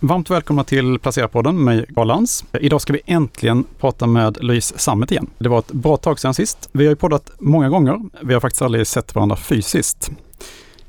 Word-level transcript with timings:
Varmt 0.00 0.30
välkomna 0.30 0.64
till 0.64 0.98
Placera-podden 0.98 1.64
med 1.64 1.94
Carl 1.94 2.06
Lantz. 2.06 2.44
Idag 2.60 2.80
ska 2.80 2.92
vi 2.92 3.00
äntligen 3.06 3.64
prata 3.80 4.06
med 4.06 4.44
Louise 4.44 4.78
Sammet 4.78 5.10
igen. 5.10 5.30
Det 5.38 5.48
var 5.48 5.58
ett 5.58 5.72
bra 5.72 5.96
tag 5.96 6.18
sedan 6.18 6.34
sist. 6.34 6.68
Vi 6.72 6.84
har 6.84 6.90
ju 6.90 6.96
poddat 6.96 7.30
många 7.38 7.68
gånger. 7.68 8.00
Vi 8.22 8.34
har 8.34 8.40
faktiskt 8.40 8.62
aldrig 8.62 8.86
sett 8.86 9.14
varandra 9.14 9.36
fysiskt. 9.36 10.10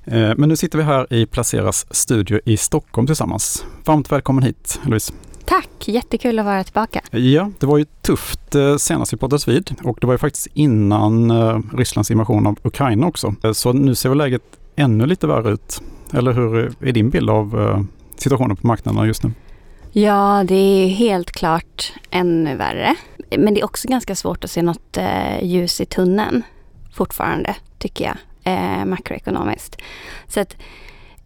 Eh, 0.06 0.32
men 0.38 0.50
nu 0.50 0.56
sitter 0.56 0.78
vi 0.78 0.84
här 0.84 1.14
i 1.14 1.26
Placeras 1.26 1.86
studio 1.96 2.40
i 2.46 2.58
Stockholm 2.58 3.08
tillsammans. 3.08 3.66
Varmt 3.86 4.12
välkommen 4.12 4.44
hit 4.44 4.80
Louise. 4.84 5.14
Tack, 5.46 5.88
jättekul 5.88 6.40
att 6.40 6.46
vara 6.46 6.64
tillbaka. 6.64 7.02
Ja, 7.12 7.52
det 7.60 7.66
var 7.66 7.78
ju 7.78 7.86
tufft 8.02 8.56
eh, 8.56 8.78
senast 8.78 9.14
vi 9.14 9.18
poddades 9.18 9.48
vid 9.48 9.76
och 9.84 9.98
det 10.02 10.08
var 10.08 10.14
ju 10.14 10.18
faktiskt 10.18 10.48
innan 10.54 11.32
eh, 11.32 11.60
Rysslands 11.74 12.12
invasion 12.12 12.48
av 12.48 12.60
Ukraina 12.64 13.08
också. 13.08 13.36
Så 13.54 13.74
nu 13.74 13.96
ser 13.96 14.10
väl 14.10 14.18
läget 14.18 14.44
ännu 14.76 15.06
lite 15.06 15.28
värre 15.28 15.52
ut. 15.52 15.82
Eller 16.14 16.34
hur 16.34 16.74
är 16.80 16.92
din 16.92 17.10
bild 17.10 17.30
av 17.30 17.86
situationen 18.22 18.56
på 18.56 18.68
marknaderna 18.68 19.08
just 19.08 19.24
nu? 19.24 19.32
Ja, 19.92 20.44
det 20.48 20.56
är 20.56 20.88
helt 20.88 21.32
klart 21.32 21.94
ännu 22.10 22.56
värre. 22.56 22.96
Men 23.38 23.54
det 23.54 23.62
är 23.62 23.66
också 23.66 23.88
ganska 23.88 24.16
svårt 24.16 24.44
att 24.44 24.52
se 24.52 24.62
något 24.62 24.98
eh, 24.98 25.44
ljus 25.44 25.82
i 25.82 25.86
tunneln 25.86 26.44
fortfarande, 26.94 27.56
tycker 27.78 28.06
jag, 28.06 28.18
eh, 28.54 28.86
makroekonomiskt. 28.86 29.82
Så 30.28 30.40
att 30.40 30.56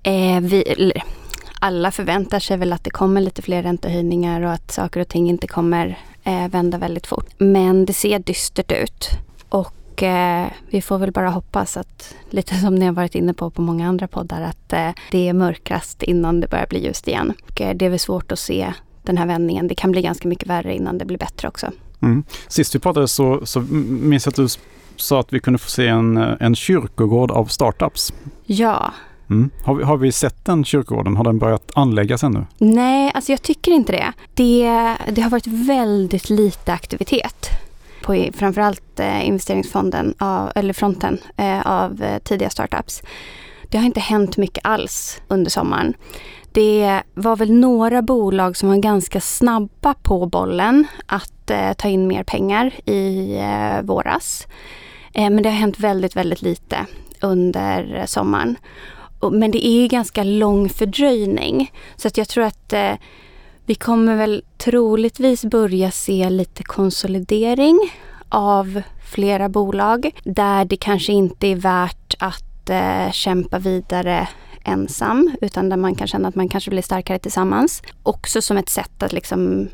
eh, 0.03 0.39
vi, 0.41 0.93
alla 1.59 1.91
förväntar 1.91 2.39
sig 2.39 2.57
väl 2.57 2.73
att 2.73 2.83
det 2.83 2.89
kommer 2.89 3.21
lite 3.21 3.41
fler 3.41 3.63
räntehöjningar 3.63 4.41
och 4.41 4.51
att 4.51 4.71
saker 4.71 4.99
och 4.99 5.07
ting 5.07 5.29
inte 5.29 5.47
kommer 5.47 5.99
eh, 6.23 6.47
vända 6.47 6.77
väldigt 6.77 7.07
fort. 7.07 7.25
Men 7.37 7.85
det 7.85 7.93
ser 7.93 8.19
dystert 8.19 8.71
ut. 8.71 9.09
Och 9.49 9.73
och 9.93 10.03
eh, 10.03 10.47
vi 10.69 10.81
får 10.81 10.97
väl 10.97 11.11
bara 11.11 11.29
hoppas 11.29 11.77
att, 11.77 12.15
lite 12.29 12.55
som 12.55 12.75
ni 12.75 12.85
har 12.85 12.93
varit 12.93 13.15
inne 13.15 13.33
på 13.33 13.49
på 13.49 13.61
många 13.61 13.87
andra 13.87 14.07
poddar, 14.07 14.41
att 14.41 14.73
eh, 14.73 14.89
det 15.11 15.29
är 15.29 15.33
mörkast 15.33 16.03
innan 16.03 16.39
det 16.39 16.49
börjar 16.49 16.67
bli 16.69 16.85
ljust 16.85 17.07
igen. 17.07 17.33
Och, 17.49 17.61
eh, 17.61 17.75
det 17.75 17.85
är 17.85 17.89
väl 17.89 17.99
svårt 17.99 18.31
att 18.31 18.39
se 18.39 18.73
den 19.03 19.17
här 19.17 19.25
vändningen. 19.25 19.67
Det 19.67 19.75
kan 19.75 19.91
bli 19.91 20.01
ganska 20.01 20.27
mycket 20.27 20.47
värre 20.47 20.75
innan 20.75 20.97
det 20.97 21.05
blir 21.05 21.17
bättre 21.17 21.47
också. 21.47 21.71
Mm. 22.01 22.23
Sist 22.47 22.75
vi 22.75 22.79
pratade 22.79 23.07
så, 23.07 23.45
så 23.45 23.59
minns 23.59 24.25
jag 24.25 24.31
att 24.31 24.35
du 24.35 24.47
sa 24.95 25.19
att 25.19 25.33
vi 25.33 25.39
kunde 25.39 25.59
få 25.59 25.69
se 25.69 25.87
en, 25.87 26.17
en 26.17 26.55
kyrkogård 26.55 27.31
av 27.31 27.45
startups. 27.45 28.13
Ja. 28.45 28.91
Mm. 29.29 29.49
Har, 29.63 29.75
vi, 29.75 29.83
har 29.83 29.97
vi 29.97 30.11
sett 30.11 30.45
den 30.45 30.65
kyrkogården? 30.65 31.17
Har 31.17 31.23
den 31.23 31.39
börjat 31.39 31.71
anläggas 31.75 32.23
ännu? 32.23 32.45
Nej, 32.57 33.11
alltså 33.15 33.31
jag 33.31 33.41
tycker 33.41 33.71
inte 33.71 33.91
det. 33.91 34.13
Det, 34.33 34.97
det 35.11 35.21
har 35.21 35.29
varit 35.29 35.47
väldigt 35.47 36.29
lite 36.29 36.73
aktivitet 36.73 37.49
på 38.03 38.29
framförallt 38.33 38.99
eh, 38.99 39.27
investeringsfonden, 39.27 40.13
av, 40.17 40.51
eller 40.55 40.73
fronten 40.73 41.17
eh, 41.37 41.61
av 41.67 42.03
eh, 42.03 42.19
tidiga 42.19 42.49
startups. 42.49 43.03
Det 43.69 43.77
har 43.77 43.85
inte 43.85 43.99
hänt 43.99 44.37
mycket 44.37 44.65
alls 44.65 45.21
under 45.27 45.51
sommaren. 45.51 45.93
Det 46.51 47.01
var 47.13 47.35
väl 47.35 47.51
några 47.51 48.01
bolag 48.01 48.57
som 48.57 48.69
var 48.69 48.75
ganska 48.75 49.21
snabba 49.21 49.93
på 49.93 50.25
bollen 50.25 50.87
att 51.05 51.49
eh, 51.49 51.73
ta 51.73 51.87
in 51.87 52.07
mer 52.07 52.23
pengar 52.23 52.71
i 52.85 53.37
eh, 53.37 53.81
våras. 53.81 54.47
Eh, 55.13 55.29
men 55.29 55.43
det 55.43 55.49
har 55.49 55.55
hänt 55.55 55.79
väldigt, 55.79 56.15
väldigt 56.15 56.41
lite 56.41 56.85
under 57.21 58.03
sommaren. 58.05 58.57
Men 59.31 59.51
det 59.51 59.67
är 59.67 59.81
ju 59.81 59.87
ganska 59.87 60.23
lång 60.23 60.69
fördröjning. 60.69 61.71
Så 61.95 62.07
att 62.07 62.17
jag 62.17 62.29
tror 62.29 62.43
att 62.43 62.73
eh, 62.73 62.93
vi 63.65 63.75
kommer 63.75 64.15
väl 64.15 64.43
troligtvis 64.57 65.45
börja 65.45 65.91
se 65.91 66.29
lite 66.29 66.63
konsolidering 66.63 67.79
av 68.29 68.81
flera 69.11 69.49
bolag 69.49 70.11
där 70.23 70.65
det 70.65 70.77
kanske 70.77 71.13
inte 71.13 71.47
är 71.47 71.55
värt 71.55 72.15
att 72.19 72.69
eh, 72.69 73.11
kämpa 73.11 73.59
vidare 73.59 74.27
ensam 74.63 75.35
utan 75.41 75.69
där 75.69 75.77
man 75.77 75.95
kan 75.95 76.07
känna 76.07 76.27
att 76.27 76.35
man 76.35 76.49
kanske 76.49 76.69
blir 76.69 76.81
starkare 76.81 77.19
tillsammans. 77.19 77.81
Också 78.03 78.41
som 78.41 78.57
ett 78.57 78.69
sätt 78.69 79.03
att 79.03 79.13
liksom 79.13 79.69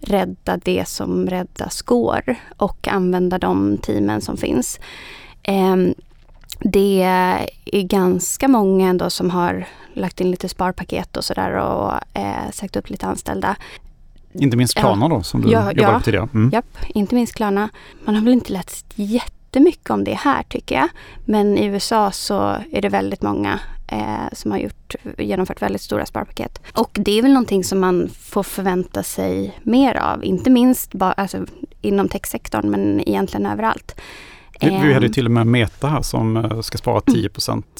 rädda 0.00 0.56
det 0.56 0.88
som 0.88 1.26
räddas 1.26 1.82
går 1.82 2.36
och 2.56 2.88
använda 2.88 3.38
de 3.38 3.78
teamen 3.78 4.20
som 4.20 4.36
finns. 4.36 4.80
Eh, 5.42 5.76
det 6.60 7.02
är 7.02 7.82
ganska 7.82 8.48
många 8.48 8.88
ändå 8.88 9.10
som 9.10 9.30
har 9.30 9.66
lagt 9.94 10.20
in 10.20 10.30
lite 10.30 10.48
sparpaket 10.48 11.16
och 11.16 11.24
sådär 11.24 11.50
och 11.50 11.92
eh, 12.18 12.50
sagt 12.52 12.76
upp 12.76 12.90
lite 12.90 13.06
anställda. 13.06 13.56
Inte 14.32 14.56
minst 14.56 14.74
Klarna 14.74 15.08
då 15.08 15.22
som 15.22 15.40
du 15.40 15.50
ja, 15.50 15.60
jobbade 15.60 15.82
ja, 15.82 15.98
på 15.98 16.04
tidigare? 16.04 16.28
Mm. 16.34 16.50
Japp, 16.52 16.78
inte 16.88 17.14
minst 17.14 17.34
Klarna. 17.34 17.68
Man 18.04 18.14
har 18.14 18.22
väl 18.22 18.32
inte 18.32 18.52
läst 18.52 18.86
jättemycket 18.94 19.90
om 19.90 20.04
det 20.04 20.14
här 20.14 20.42
tycker 20.42 20.74
jag. 20.74 20.88
Men 21.24 21.58
i 21.58 21.66
USA 21.66 22.10
så 22.10 22.56
är 22.72 22.82
det 22.82 22.88
väldigt 22.88 23.22
många 23.22 23.60
eh, 23.88 24.32
som 24.32 24.50
har 24.50 24.58
gjort, 24.58 24.94
genomfört 25.18 25.62
väldigt 25.62 25.82
stora 25.82 26.06
sparpaket. 26.06 26.62
Och 26.72 26.98
det 27.00 27.18
är 27.18 27.22
väl 27.22 27.32
någonting 27.32 27.64
som 27.64 27.80
man 27.80 28.10
får 28.20 28.42
förvänta 28.42 29.02
sig 29.02 29.58
mer 29.62 29.94
av. 29.94 30.24
Inte 30.24 30.50
minst 30.50 30.92
ba, 30.94 31.12
alltså, 31.12 31.46
inom 31.80 32.08
techsektorn 32.08 32.70
men 32.70 33.08
egentligen 33.08 33.46
överallt. 33.46 34.00
Vi, 34.60 34.80
vi 34.86 34.92
hade 34.92 35.08
till 35.08 35.26
och 35.26 35.32
med 35.32 35.46
Meta 35.46 35.88
här 35.88 36.02
som 36.02 36.36
eh, 36.36 36.60
ska 36.60 36.78
spara 36.78 37.00
10 37.00 37.30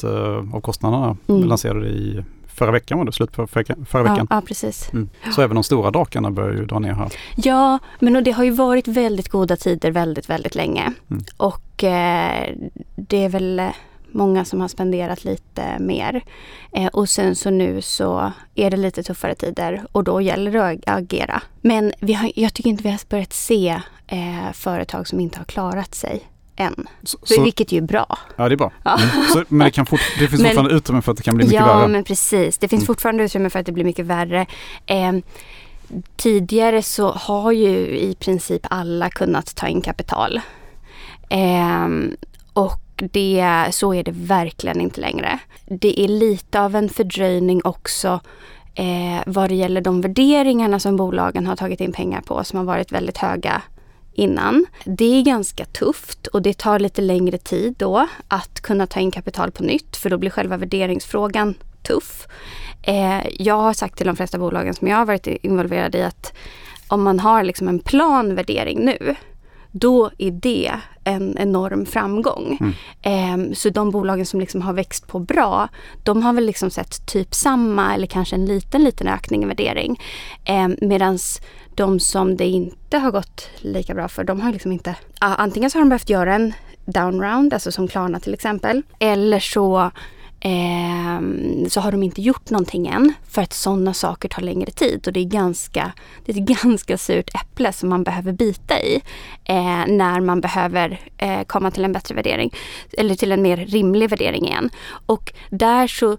mm. 0.03 0.53
av 0.53 0.61
kostnaderna. 0.61 1.17
Mm. 1.27 1.43
Lanserade 1.43 1.87
i 1.87 2.23
förra 2.47 2.71
veckan 2.71 2.97
var 2.97 3.05
det, 3.05 3.11
slut 3.11 3.31
på 3.31 3.47
förra, 3.47 3.75
förra 3.85 4.03
veckan. 4.03 4.27
Ja, 4.29 4.35
ja 4.35 4.41
precis. 4.41 4.93
Mm. 4.93 5.09
Så 5.35 5.41
även 5.41 5.55
de 5.55 5.63
stora 5.63 5.91
drakarna 5.91 6.31
börjar 6.31 6.53
ju 6.53 6.65
dra 6.65 6.79
ner 6.79 6.93
här. 6.93 7.11
Ja, 7.35 7.79
men 7.99 8.23
det 8.23 8.31
har 8.31 8.43
ju 8.43 8.51
varit 8.51 8.87
väldigt 8.87 9.29
goda 9.29 9.57
tider 9.57 9.91
väldigt, 9.91 10.29
väldigt 10.29 10.55
länge. 10.55 10.93
Mm. 11.11 11.23
Och 11.37 11.83
eh, 11.83 12.55
det 12.95 13.17
är 13.17 13.29
väl 13.29 13.61
många 14.11 14.45
som 14.45 14.61
har 14.61 14.67
spenderat 14.67 15.23
lite 15.23 15.79
mer. 15.79 16.23
Eh, 16.71 16.87
och 16.87 17.09
sen 17.09 17.35
så 17.35 17.49
nu 17.49 17.81
så 17.81 18.31
är 18.55 18.71
det 18.71 18.77
lite 18.77 19.03
tuffare 19.03 19.35
tider 19.35 19.85
och 19.91 20.03
då 20.03 20.21
gäller 20.21 20.51
det 20.51 20.65
att 20.65 20.79
agera. 20.85 21.41
Men 21.61 21.93
vi 21.99 22.13
har, 22.13 22.31
jag 22.35 22.53
tycker 22.53 22.69
inte 22.69 22.83
vi 22.83 22.89
har 22.89 22.99
börjat 23.09 23.33
se 23.33 23.81
eh, 24.07 24.51
företag 24.53 25.07
som 25.07 25.19
inte 25.19 25.37
har 25.37 25.45
klarat 25.45 25.95
sig 25.95 26.23
än. 26.55 26.87
Så, 27.03 27.43
vilket 27.43 27.71
ju 27.71 27.77
är 27.77 27.81
bra. 27.81 28.17
Ja, 28.35 28.49
det 28.49 28.55
är 28.55 28.57
bra. 28.57 28.71
Ja. 28.83 28.99
Mm. 28.99 29.25
Så, 29.33 29.43
men 29.47 29.65
det, 29.65 29.71
kan 29.71 29.85
fort, 29.85 29.99
det 30.19 30.27
finns 30.27 30.41
men, 30.41 30.49
fortfarande 30.49 30.73
utrymme 30.75 31.01
för 31.01 31.11
att 31.11 31.17
det 31.17 31.23
kan 31.23 31.35
bli 31.35 31.45
mycket 31.45 31.59
ja, 31.59 31.65
värre. 31.65 31.81
Ja, 31.81 31.87
men 31.87 32.03
precis. 32.03 32.57
Det 32.57 32.67
finns 32.67 32.81
mm. 32.81 32.87
fortfarande 32.87 33.23
utrymme 33.23 33.49
för 33.49 33.59
att 33.59 33.65
det 33.65 33.71
blir 33.71 33.85
mycket 33.85 34.05
värre. 34.05 34.45
Eh, 34.85 35.13
tidigare 36.15 36.81
så 36.81 37.11
har 37.11 37.51
ju 37.51 37.97
i 37.97 38.15
princip 38.19 38.61
alla 38.69 39.09
kunnat 39.09 39.55
ta 39.55 39.67
in 39.67 39.81
kapital. 39.81 40.41
Eh, 41.29 41.87
och 42.53 42.81
det, 42.95 43.67
så 43.71 43.93
är 43.93 44.03
det 44.03 44.11
verkligen 44.11 44.81
inte 44.81 45.01
längre. 45.01 45.39
Det 45.65 45.99
är 45.99 46.07
lite 46.07 46.61
av 46.61 46.75
en 46.75 46.89
fördröjning 46.89 47.61
också 47.63 48.19
eh, 48.75 49.23
vad 49.25 49.49
det 49.49 49.55
gäller 49.55 49.81
de 49.81 50.01
värderingarna 50.01 50.79
som 50.79 50.97
bolagen 50.97 51.47
har 51.47 51.55
tagit 51.55 51.81
in 51.81 51.91
pengar 51.91 52.21
på 52.21 52.43
som 52.43 52.57
har 52.57 52.65
varit 52.65 52.91
väldigt 52.91 53.17
höga 53.17 53.61
innan. 54.15 54.65
Det 54.85 55.19
är 55.19 55.21
ganska 55.21 55.65
tufft 55.65 56.27
och 56.27 56.41
det 56.41 56.57
tar 56.57 56.79
lite 56.79 57.01
längre 57.01 57.37
tid 57.37 57.75
då 57.77 58.07
att 58.27 58.61
kunna 58.61 58.87
ta 58.87 58.99
in 58.99 59.11
kapital 59.11 59.51
på 59.51 59.63
nytt 59.63 59.97
för 59.97 60.09
då 60.09 60.17
blir 60.17 60.29
själva 60.29 60.57
värderingsfrågan 60.57 61.53
tuff. 61.83 62.27
Eh, 62.81 63.27
jag 63.39 63.55
har 63.61 63.73
sagt 63.73 63.97
till 63.97 64.07
de 64.07 64.15
flesta 64.15 64.37
bolagen 64.37 64.73
som 64.73 64.87
jag 64.87 64.97
har 64.97 65.05
varit 65.05 65.27
involverad 65.27 65.95
i 65.95 66.01
att 66.01 66.33
om 66.87 67.03
man 67.03 67.19
har 67.19 67.43
liksom 67.43 67.67
en 67.67 67.79
planvärdering 67.79 68.85
nu 68.85 69.15
då 69.79 70.11
är 70.17 70.31
det 70.31 70.71
en 71.03 71.37
enorm 71.37 71.85
framgång. 71.85 72.57
Mm. 72.61 73.49
Eh, 73.49 73.53
så 73.53 73.69
de 73.69 73.91
bolagen 73.91 74.25
som 74.25 74.39
liksom 74.39 74.61
har 74.61 74.73
växt 74.73 75.07
på 75.07 75.19
bra, 75.19 75.67
de 76.03 76.23
har 76.23 76.33
väl 76.33 76.45
liksom 76.45 76.69
sett 76.69 77.07
typ 77.07 77.33
samma 77.33 77.93
eller 77.93 78.07
kanske 78.07 78.35
en 78.35 78.45
liten, 78.45 78.83
liten 78.83 79.07
ökning 79.07 79.43
i 79.43 79.45
värdering. 79.45 80.01
Eh, 80.45 80.67
Medan 80.81 81.19
de 81.75 81.99
som 81.99 82.37
det 82.37 82.45
inte 82.45 82.97
har 82.97 83.11
gått 83.11 83.49
lika 83.57 83.93
bra 83.93 84.07
för, 84.07 84.23
de 84.23 84.41
har 84.41 84.51
liksom 84.51 84.71
inte... 84.71 84.95
Antingen 85.19 85.69
så 85.69 85.77
har 85.77 85.81
de 85.81 85.89
behövt 85.89 86.09
göra 86.09 86.35
en 86.35 86.53
downround, 86.85 87.53
alltså 87.53 87.71
som 87.71 87.87
Klarna 87.87 88.19
till 88.19 88.33
exempel. 88.33 88.81
Eller 88.99 89.39
så 89.39 89.91
eh, 90.39 91.21
så 91.69 91.81
har 91.81 91.91
de 91.91 92.03
inte 92.03 92.21
gjort 92.21 92.49
någonting 92.49 92.87
än 92.87 93.13
för 93.29 93.41
att 93.41 93.53
sådana 93.53 93.93
saker 93.93 94.29
tar 94.29 94.41
längre 94.41 94.71
tid 94.71 95.07
och 95.07 95.13
det 95.13 95.19
är, 95.19 95.25
ganska, 95.25 95.91
det 96.25 96.31
är 96.31 96.41
ett 96.41 96.47
ganska 96.63 96.97
surt 96.97 97.35
äpple 97.35 97.73
som 97.73 97.89
man 97.89 98.03
behöver 98.03 98.31
bita 98.31 98.81
i 98.81 99.01
eh, 99.43 99.85
när 99.87 100.19
man 100.19 100.41
behöver 100.41 100.99
eh, 101.17 101.43
komma 101.43 101.71
till 101.71 101.85
en 101.85 101.93
bättre 101.93 102.15
värdering 102.15 102.53
eller 102.97 103.15
till 103.15 103.31
en 103.31 103.41
mer 103.41 103.57
rimlig 103.57 104.09
värdering 104.09 104.47
igen. 104.47 104.69
Och 105.05 105.33
där 105.49 105.87
så 105.87 106.17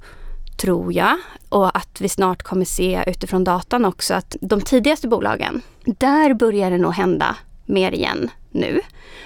tror 0.56 0.92
jag 0.92 1.16
och 1.48 1.76
att 1.76 2.00
vi 2.00 2.08
snart 2.08 2.42
kommer 2.42 2.64
se 2.64 3.04
utifrån 3.06 3.44
datan 3.44 3.84
också 3.84 4.14
att 4.14 4.36
de 4.40 4.60
tidigaste 4.60 5.08
bolagen, 5.08 5.62
där 5.84 6.34
börjar 6.34 6.70
det 6.70 6.78
nog 6.78 6.92
hända 6.92 7.36
mer 7.66 7.92
igen 7.92 8.30
nu. 8.50 8.80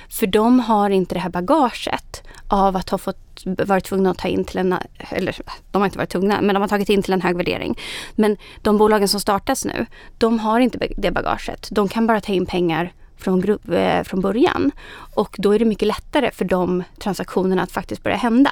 För 0.08 0.26
de 0.26 0.60
har 0.60 0.90
inte 0.90 1.14
det 1.14 1.20
här 1.20 1.30
bagaget 1.30 2.22
av 2.48 2.76
att 2.76 2.90
ha 2.90 2.98
fått 2.98 3.16
varit 3.44 3.84
tvungna 3.84 4.10
att 4.10 4.18
ta 4.18 4.28
in 4.28 4.44
till 4.44 4.58
en, 4.58 4.74
eller 4.98 5.36
de 5.70 5.78
har 5.78 5.86
inte 5.86 5.98
varit 5.98 6.10
tvungna, 6.10 6.40
men 6.40 6.54
de 6.54 6.60
har 6.60 6.68
tagit 6.68 6.88
in 6.88 7.02
till 7.02 7.12
en 7.12 7.20
hög 7.20 7.36
värdering. 7.36 7.78
Men 8.14 8.36
de 8.62 8.78
bolagen 8.78 9.08
som 9.08 9.20
startas 9.20 9.64
nu, 9.64 9.86
de 10.18 10.38
har 10.38 10.60
inte 10.60 10.88
det 10.96 11.10
bagaget. 11.10 11.68
De 11.70 11.88
kan 11.88 12.06
bara 12.06 12.20
ta 12.20 12.32
in 12.32 12.46
pengar 12.46 12.92
från, 13.16 13.58
eh, 13.72 14.04
från 14.04 14.20
början. 14.20 14.70
Och 15.14 15.36
då 15.38 15.54
är 15.54 15.58
det 15.58 15.64
mycket 15.64 15.88
lättare 15.88 16.30
för 16.30 16.44
de 16.44 16.82
transaktionerna 16.98 17.62
att 17.62 17.72
faktiskt 17.72 18.02
börja 18.02 18.16
hända. 18.16 18.50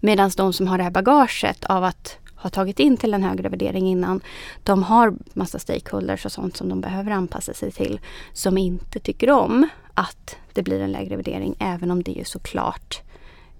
Medan 0.00 0.30
de 0.36 0.52
som 0.52 0.66
har 0.66 0.78
det 0.78 0.84
här 0.84 0.90
bagaget 0.90 1.64
av 1.64 1.84
att 1.84 2.18
har 2.38 2.50
tagit 2.50 2.80
in 2.80 2.96
till 2.96 3.14
en 3.14 3.22
högre 3.22 3.48
värdering 3.48 3.88
innan. 3.88 4.20
De 4.62 4.82
har 4.82 5.14
massa 5.32 5.58
stakeholders 5.58 6.24
och 6.24 6.32
sånt 6.32 6.56
som 6.56 6.68
de 6.68 6.80
behöver 6.80 7.10
anpassa 7.10 7.54
sig 7.54 7.72
till 7.72 8.00
som 8.32 8.58
inte 8.58 9.00
tycker 9.00 9.30
om 9.30 9.68
att 9.94 10.36
det 10.52 10.62
blir 10.62 10.80
en 10.80 10.92
lägre 10.92 11.16
värdering 11.16 11.54
även 11.58 11.90
om 11.90 12.02
det 12.02 12.12
ju 12.12 12.24
såklart 12.24 13.02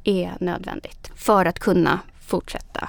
är 0.04 0.36
nödvändigt 0.40 1.10
för 1.14 1.44
att 1.44 1.58
kunna 1.58 2.00
fortsätta 2.20 2.88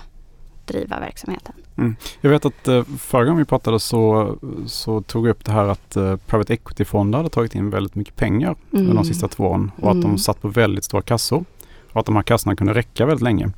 driva 0.65 0.99
verksamheten. 0.99 1.55
Mm. 1.77 1.95
Jag 2.21 2.29
vet 2.29 2.45
att 2.45 2.67
eh, 2.67 2.83
förra 2.83 3.25
gången 3.25 3.37
vi 3.37 3.45
pratade 3.45 3.79
så, 3.79 4.35
så 4.65 5.01
tog 5.01 5.27
jag 5.27 5.31
upp 5.31 5.45
det 5.45 5.51
här 5.51 5.67
att 5.67 5.95
eh, 5.95 6.15
private 6.15 6.53
equity-fonder 6.53 7.17
hade 7.17 7.29
tagit 7.29 7.55
in 7.55 7.69
väldigt 7.69 7.95
mycket 7.95 8.15
pengar 8.15 8.55
mm. 8.71 8.83
under 8.83 8.93
de 8.93 9.05
sista 9.05 9.27
två 9.27 9.43
åren 9.43 9.71
och 9.81 9.91
att 9.91 10.01
de 10.01 10.05
mm. 10.05 10.17
satt 10.17 10.41
på 10.41 10.47
väldigt 10.47 10.83
stora 10.83 11.01
kassor 11.01 11.45
och 11.91 11.99
att 11.99 12.05
de 12.05 12.15
här 12.15 12.23
kassorna 12.23 12.55
kunde 12.55 12.73
räcka 12.73 13.05
väldigt 13.05 13.23
länge. 13.23 13.49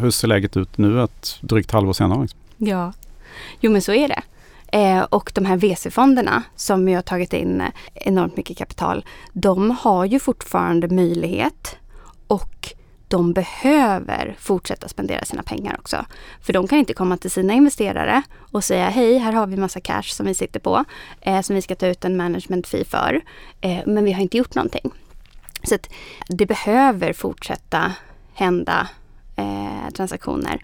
Hur 0.00 0.10
ser 0.10 0.28
läget 0.28 0.56
ut 0.56 0.78
nu 0.78 1.02
ett 1.02 1.38
drygt 1.40 1.70
halvår 1.70 1.92
senare? 1.92 2.22
Liksom? 2.22 2.40
Ja, 2.56 2.92
jo 3.60 3.70
men 3.70 3.82
så 3.82 3.92
är 3.92 4.08
det. 4.08 4.22
Eh, 4.72 5.02
och 5.02 5.32
de 5.34 5.44
här 5.44 5.56
VC-fonderna 5.56 6.42
som 6.56 6.88
ju 6.88 6.94
har 6.94 7.02
tagit 7.02 7.32
in 7.32 7.62
enormt 7.94 8.36
mycket 8.36 8.58
kapital, 8.58 9.04
de 9.32 9.70
har 9.70 10.04
ju 10.04 10.18
fortfarande 10.18 10.88
möjlighet 10.88 11.76
och 12.26 12.74
de 13.08 13.32
behöver 13.32 14.36
fortsätta 14.38 14.88
spendera 14.88 15.24
sina 15.24 15.42
pengar 15.42 15.76
också. 15.78 16.06
För 16.40 16.52
de 16.52 16.68
kan 16.68 16.78
inte 16.78 16.94
komma 16.94 17.16
till 17.16 17.30
sina 17.30 17.52
investerare 17.52 18.22
och 18.52 18.64
säga 18.64 18.88
hej, 18.88 19.18
här 19.18 19.32
har 19.32 19.46
vi 19.46 19.56
massa 19.56 19.80
cash 19.80 20.02
som 20.02 20.26
vi 20.26 20.34
sitter 20.34 20.60
på, 20.60 20.84
eh, 21.20 21.40
som 21.40 21.56
vi 21.56 21.62
ska 21.62 21.74
ta 21.74 21.86
ut 21.86 22.04
en 22.04 22.16
management 22.16 22.66
fee 22.66 22.84
för. 22.84 23.20
Eh, 23.60 23.78
men 23.86 24.04
vi 24.04 24.12
har 24.12 24.22
inte 24.22 24.38
gjort 24.38 24.54
någonting. 24.54 24.90
Så 25.66 25.74
att 25.74 25.88
det 26.28 26.46
behöver 26.46 27.12
fortsätta 27.12 27.92
hända 28.34 28.88
eh, 29.36 29.90
transaktioner. 29.94 30.62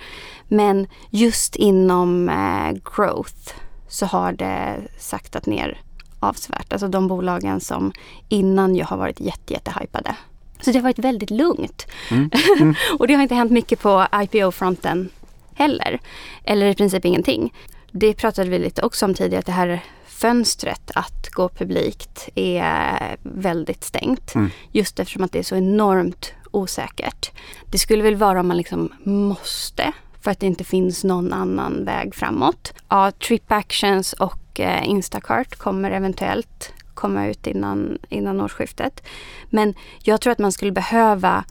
Men 0.48 0.86
just 1.10 1.56
inom 1.56 2.28
eh, 2.28 2.72
growth 2.96 3.54
så 3.88 4.06
har 4.06 4.32
det 4.32 4.76
saktat 4.98 5.46
ner 5.46 5.80
avsevärt. 6.20 6.72
Alltså 6.72 6.88
de 6.88 7.08
bolagen 7.08 7.60
som 7.60 7.92
innan 8.28 8.76
ju 8.76 8.82
har 8.84 8.96
varit 8.96 9.20
jätte, 9.20 9.52
jättehypade. 9.52 10.16
Så 10.60 10.70
det 10.70 10.78
har 10.78 10.82
varit 10.82 10.98
väldigt 10.98 11.30
lugnt. 11.30 11.86
Mm. 12.10 12.30
Mm. 12.60 12.74
och 12.98 13.06
det 13.06 13.14
har 13.14 13.22
inte 13.22 13.34
hänt 13.34 13.52
mycket 13.52 13.80
på 13.80 14.06
IPO-fronten 14.14 15.08
heller. 15.54 16.00
Eller 16.44 16.66
i 16.66 16.74
princip 16.74 17.04
ingenting. 17.04 17.54
Det 17.92 18.14
pratade 18.14 18.50
vi 18.50 18.58
lite 18.58 18.82
också 18.82 19.06
om 19.06 19.14
tidigare, 19.14 19.38
att 19.38 19.46
det 19.46 19.52
här 19.52 19.84
fönstret 20.22 20.90
att 20.94 21.28
gå 21.30 21.48
publikt 21.48 22.28
är 22.34 23.16
väldigt 23.22 23.84
stängt. 23.84 24.34
Mm. 24.34 24.50
Just 24.72 24.98
eftersom 25.00 25.24
att 25.24 25.32
det 25.32 25.38
är 25.38 25.42
så 25.42 25.56
enormt 25.56 26.32
osäkert. 26.50 27.30
Det 27.70 27.78
skulle 27.78 28.02
väl 28.02 28.16
vara 28.16 28.40
om 28.40 28.48
man 28.48 28.56
liksom 28.56 28.92
måste 29.04 29.92
för 30.20 30.30
att 30.30 30.40
det 30.40 30.46
inte 30.46 30.64
finns 30.64 31.04
någon 31.04 31.32
annan 31.32 31.84
väg 31.84 32.14
framåt. 32.14 32.72
Ja, 32.88 33.10
Trip 33.10 33.52
Actions 33.52 34.12
och 34.12 34.60
eh, 34.60 34.88
Instacart 34.88 35.56
kommer 35.56 35.90
eventuellt 35.90 36.72
komma 36.94 37.26
ut 37.26 37.46
innan, 37.46 37.98
innan 38.08 38.40
årsskiftet. 38.40 39.02
Men 39.50 39.74
jag 40.02 40.20
tror 40.20 40.32
att 40.32 40.38
man 40.38 40.52
skulle 40.52 40.72
behöva 40.72 41.44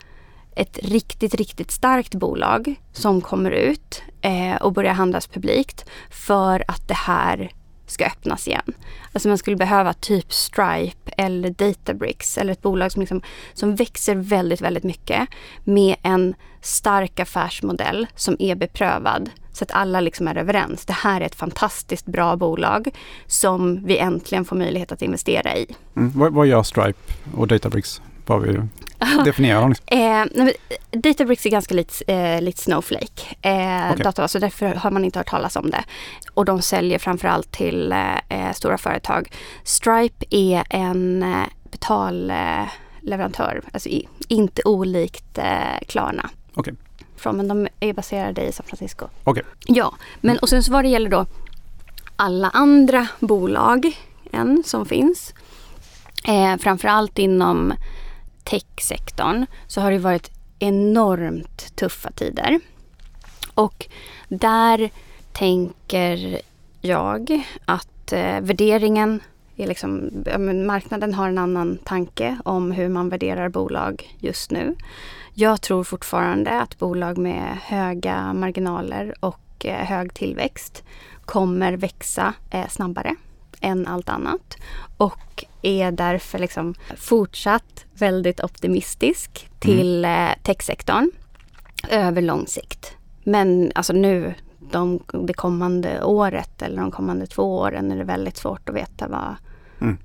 ett 0.56 0.79
riktigt, 0.83 1.35
riktigt 1.35 1.71
starkt 1.71 2.15
bolag 2.15 2.75
som 2.94 3.21
kommer 3.21 3.51
ut 3.51 4.03
eh, 4.21 4.56
och 4.56 4.74
börjar 4.74 4.94
handlas 4.94 5.27
publikt 5.27 5.85
för 6.09 6.63
att 6.67 6.88
det 6.88 6.97
här 6.97 7.51
ska 7.91 8.05
öppnas 8.05 8.47
igen. 8.47 8.73
Alltså 9.13 9.27
man 9.27 9.38
skulle 9.38 9.57
behöva 9.57 9.93
typ 9.93 10.33
Stripe 10.33 11.11
eller 11.17 11.49
Databricks 11.49 12.38
eller 12.38 12.53
ett 12.53 12.61
bolag 12.61 12.91
som, 12.91 12.99
liksom, 12.99 13.21
som 13.53 13.75
växer 13.75 14.15
väldigt, 14.15 14.61
väldigt 14.61 14.83
mycket 14.83 15.29
med 15.63 15.95
en 16.01 16.35
stark 16.61 17.19
affärsmodell 17.19 18.07
som 18.15 18.35
är 18.39 18.55
beprövad 18.55 19.29
så 19.53 19.63
att 19.63 19.71
alla 19.71 20.01
liksom 20.01 20.27
är 20.27 20.35
överens. 20.35 20.85
Det 20.85 20.93
här 20.93 21.21
är 21.21 21.25
ett 21.25 21.35
fantastiskt 21.35 22.05
bra 22.05 22.35
bolag 22.35 22.89
som 23.27 23.85
vi 23.85 23.97
äntligen 23.97 24.45
får 24.45 24.55
möjlighet 24.55 24.91
att 24.91 25.01
investera 25.01 25.55
i. 25.55 25.75
Mm. 25.95 26.11
Vad, 26.15 26.33
vad 26.33 26.47
gör 26.47 26.63
Stripe 26.63 27.13
och 27.35 27.47
Databricks? 27.47 28.01
Vad 28.25 28.41
vi 28.41 28.62
definierar 29.25 29.62
dem? 29.62 29.75
eh, 29.85 30.25
Databricks 30.91 31.45
är 31.45 31.50
ganska 31.50 31.75
likt, 31.75 32.01
eh, 32.07 32.41
likt 32.41 32.59
Snowflake. 32.59 33.35
Eh, 33.41 33.91
okay. 33.91 34.03
databas, 34.03 34.31
så 34.31 34.39
därför 34.39 34.75
har 34.75 34.91
man 34.91 35.06
inte 35.06 35.19
hört 35.19 35.29
talas 35.29 35.56
om 35.56 35.69
det. 35.69 35.83
Och 36.33 36.45
de 36.45 36.62
säljer 36.62 37.00
framförallt 37.00 37.51
till 37.51 37.91
eh, 38.29 38.51
stora 38.53 38.77
företag. 38.77 39.31
Stripe 39.63 40.25
är 40.29 40.63
en 40.69 41.23
eh, 41.23 41.45
betalleverantör, 41.71 43.62
alltså 43.73 43.89
i, 43.89 44.07
inte 44.27 44.62
olikt 44.65 45.38
eh, 45.38 45.88
Klarna. 45.88 46.29
Okay 46.56 46.74
från 47.21 47.38
men 47.38 47.47
de 47.47 47.67
är 47.79 47.94
baserade 47.94 48.41
i 48.41 48.51
San 48.51 48.65
Francisco. 48.65 49.07
Okay. 49.24 49.44
Ja, 49.67 49.94
men 50.21 50.38
och 50.38 50.50
sen 50.50 50.63
så 50.63 50.71
vad 50.71 50.83
det 50.83 50.89
gäller 50.89 51.09
då 51.09 51.25
alla 52.15 52.50
andra 52.50 53.07
bolag 53.19 53.97
än 54.31 54.63
som 54.65 54.85
finns. 54.85 55.33
Eh, 56.24 56.57
framförallt 56.57 57.19
inom 57.19 57.74
techsektorn 58.43 59.45
så 59.67 59.81
har 59.81 59.91
det 59.91 59.97
varit 59.97 60.31
enormt 60.59 61.75
tuffa 61.75 62.11
tider. 62.11 62.59
Och 63.53 63.88
där 64.29 64.89
tänker 65.31 66.41
jag 66.81 67.43
att 67.65 68.13
eh, 68.13 68.41
värderingen 68.41 69.19
är 69.55 69.67
liksom, 69.67 70.09
marknaden 70.65 71.13
har 71.13 71.27
en 71.27 71.38
annan 71.38 71.77
tanke 71.83 72.38
om 72.45 72.71
hur 72.71 72.89
man 72.89 73.09
värderar 73.09 73.49
bolag 73.49 74.15
just 74.19 74.51
nu. 74.51 74.75
Jag 75.33 75.61
tror 75.61 75.83
fortfarande 75.83 76.61
att 76.61 76.79
bolag 76.79 77.17
med 77.17 77.57
höga 77.63 78.33
marginaler 78.33 79.15
och 79.19 79.65
eh, 79.65 79.85
hög 79.85 80.13
tillväxt 80.13 80.83
kommer 81.25 81.73
växa 81.73 82.33
eh, 82.49 82.67
snabbare 82.67 83.15
än 83.62 83.88
allt 83.88 84.10
annat 84.10 84.58
och 84.98 85.46
är 85.62 85.92
därför 85.92 86.40
liksom 86.40 86.74
fortsatt 86.98 87.86
väldigt 87.94 88.44
optimistisk 88.44 89.50
till 89.60 90.06
mm. 90.06 90.30
Eh, 90.30 90.36
techsektorn 90.44 91.12
över 91.90 92.22
lång 92.22 92.48
sikt. 92.48 92.98
Men 93.24 93.72
alltså 93.75 93.94
nu 93.94 94.34
de, 94.72 95.00
det 95.28 95.34
kommande 95.34 96.04
året 96.04 96.62
eller 96.62 96.81
de 96.81 96.92
kommande 96.92 97.28
två 97.28 97.58
åren 97.58 97.92
är 97.92 97.98
det 97.98 98.04
väldigt 98.04 98.38
svårt 98.38 98.69
att 98.69 98.75
veta 98.75 99.08
vad, 99.08 99.36
mm. 99.81 99.98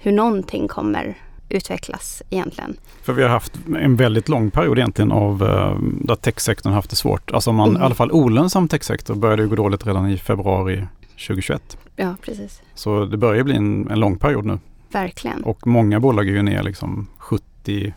hur 0.00 0.12
någonting 0.12 0.68
kommer 0.68 1.16
utvecklas 1.48 2.22
egentligen. 2.30 2.76
För 3.02 3.12
vi 3.12 3.22
har 3.22 3.28
haft 3.28 3.52
en 3.78 3.96
väldigt 3.96 4.28
lång 4.28 4.50
period 4.50 4.78
egentligen 4.78 5.12
av 5.12 5.42
uh, 5.42 5.78
där 5.80 6.14
techsektorn 6.14 6.72
haft 6.72 6.90
det 6.90 6.96
svårt. 6.96 7.30
Alltså 7.30 7.52
man, 7.52 7.68
mm. 7.68 7.82
i 7.82 7.84
alla 7.84 7.94
fall 7.94 8.12
olönsam 8.12 8.68
techsektor 8.68 9.14
började 9.14 9.42
ju 9.42 9.48
gå 9.48 9.54
dåligt 9.54 9.86
redan 9.86 10.10
i 10.10 10.18
februari 10.18 10.86
2021. 11.26 11.78
Ja, 11.96 12.16
precis. 12.22 12.62
Så 12.74 13.04
det 13.04 13.16
börjar 13.16 13.44
bli 13.44 13.56
en, 13.56 13.90
en 13.90 14.00
lång 14.00 14.18
period 14.18 14.44
nu. 14.44 14.58
Verkligen. 14.92 15.44
Och 15.44 15.66
många 15.66 16.00
bolag 16.00 16.28
är 16.28 16.32
ju 16.32 16.42
ner 16.42 16.62
liksom 16.62 17.06
70, 17.18 17.94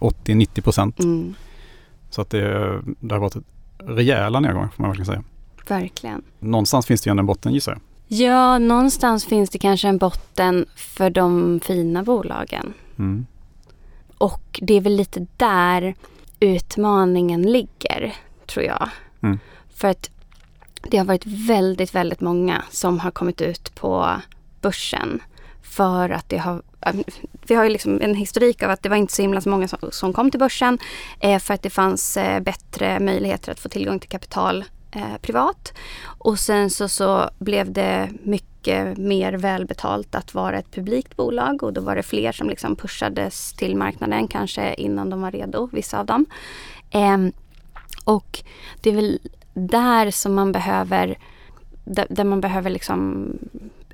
80, 0.00 0.34
90 0.34 0.62
procent. 0.62 1.00
Mm. 1.00 1.34
Så 2.10 2.22
att 2.22 2.30
det, 2.30 2.80
det 3.00 3.14
har 3.14 3.20
varit 3.20 3.36
rejäla 3.78 4.40
nedgångar 4.40 4.68
får 4.68 4.82
man 4.82 4.90
verkligen 4.90 5.06
säga. 5.06 5.22
Verkligen. 5.68 6.22
Någonstans 6.38 6.86
finns 6.86 7.02
det 7.02 7.10
ju 7.10 7.18
en 7.18 7.26
botten 7.26 7.52
gissar 7.54 7.72
jag. 7.72 7.80
Ja, 8.20 8.58
någonstans 8.58 9.24
finns 9.24 9.50
det 9.50 9.58
kanske 9.58 9.88
en 9.88 9.98
botten 9.98 10.66
för 10.76 11.10
de 11.10 11.60
fina 11.64 12.02
bolagen. 12.02 12.72
Mm. 12.98 13.26
Och 14.18 14.60
det 14.62 14.74
är 14.74 14.80
väl 14.80 14.96
lite 14.96 15.26
där 15.36 15.94
utmaningen 16.40 17.42
ligger, 17.42 18.14
tror 18.46 18.64
jag. 18.64 18.88
Mm. 19.20 19.38
För 19.74 19.88
att 19.88 20.10
det 20.82 20.96
har 20.96 21.04
varit 21.04 21.26
väldigt, 21.26 21.94
väldigt 21.94 22.20
många 22.20 22.64
som 22.70 22.98
har 22.98 23.10
kommit 23.10 23.40
ut 23.40 23.74
på 23.74 24.20
börsen 24.60 25.22
för 25.62 26.10
att 26.10 26.28
det 26.28 26.38
har 26.38 26.62
vi 27.46 27.54
har 27.54 27.64
ju 27.64 27.70
liksom 27.70 28.00
en 28.00 28.14
historik 28.14 28.62
av 28.62 28.70
att 28.70 28.82
det 28.82 28.88
var 28.88 28.96
inte 28.96 29.12
så 29.12 29.22
himla 29.22 29.40
så 29.40 29.48
många 29.48 29.68
som, 29.68 29.78
som 29.90 30.12
kom 30.12 30.30
till 30.30 30.40
börsen 30.40 30.78
eh, 31.20 31.38
för 31.38 31.54
att 31.54 31.62
det 31.62 31.70
fanns 31.70 32.16
eh, 32.16 32.40
bättre 32.40 33.00
möjligheter 33.00 33.52
att 33.52 33.60
få 33.60 33.68
tillgång 33.68 33.98
till 33.98 34.08
kapital 34.08 34.64
eh, 34.90 35.16
privat. 35.22 35.72
Och 36.02 36.38
sen 36.38 36.70
så, 36.70 36.88
så 36.88 37.30
blev 37.38 37.72
det 37.72 38.08
mycket 38.22 38.98
mer 38.98 39.32
välbetalt 39.32 40.14
att 40.14 40.34
vara 40.34 40.58
ett 40.58 40.70
publikt 40.70 41.16
bolag 41.16 41.62
och 41.62 41.72
då 41.72 41.80
var 41.80 41.96
det 41.96 42.02
fler 42.02 42.32
som 42.32 42.48
liksom 42.48 42.76
pushades 42.76 43.52
till 43.52 43.76
marknaden 43.76 44.28
kanske 44.28 44.74
innan 44.74 45.10
de 45.10 45.20
var 45.20 45.30
redo, 45.30 45.68
vissa 45.72 46.00
av 46.00 46.06
dem. 46.06 46.26
Ehm, 46.90 47.32
och 48.04 48.38
det 48.80 48.90
är 48.90 48.94
väl 48.94 49.20
där 49.60 50.10
som 50.10 50.34
man 50.34 50.52
behöver 50.52 51.18
där, 51.84 52.06
där 52.10 52.24
man 52.24 52.40
behöver 52.40 52.70
liksom 52.70 53.28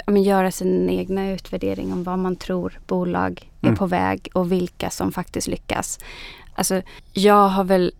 ja, 0.07 0.17
göra 0.17 0.51
sin 0.51 0.91
egna 0.91 1.31
utvärdering 1.31 1.93
om 1.93 2.05
vad 2.05 2.19
man 2.19 2.37
tror 2.37 2.81
bolag 2.87 3.51
är 3.61 3.67
mm. 3.67 3.77
på 3.77 3.87
väg 3.87 4.29
och 4.35 4.53
vilka 4.53 4.91
som 4.91 5.13
faktiskt 5.13 5.49
lyckas. 5.49 5.99
Alltså, 6.55 6.83
jag 7.13 7.49
har 7.49 7.65
väl 7.65 7.93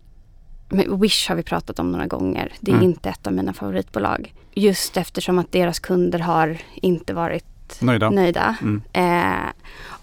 Wish 0.69 1.29
har 1.29 1.35
vi 1.35 1.43
pratat 1.43 1.79
om 1.79 1.91
några 1.91 2.07
gånger. 2.07 2.53
Det 2.59 2.71
är 2.71 2.75
mm. 2.75 2.89
inte 2.89 3.09
ett 3.09 3.27
av 3.27 3.33
mina 3.33 3.53
favoritbolag. 3.53 4.33
Just 4.53 4.97
eftersom 4.97 5.39
att 5.39 5.51
deras 5.51 5.79
kunder 5.79 6.19
har 6.19 6.57
inte 6.73 7.13
varit 7.13 7.81
nöjda. 7.81 8.09
nöjda. 8.09 8.55
Mm. 8.61 8.81
Eh, 8.93 9.51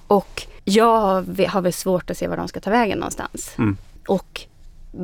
och 0.07 0.43
jag 0.65 1.25
har 1.49 1.61
väl 1.61 1.73
svårt 1.73 2.11
att 2.11 2.19
se 2.19 2.29
var 2.29 2.37
de 2.37 2.49
ska 2.49 2.61
ta 2.61 2.71
vägen 2.71 2.99
någonstans. 2.99 3.55
Mm. 3.59 3.77
Och 4.09 4.41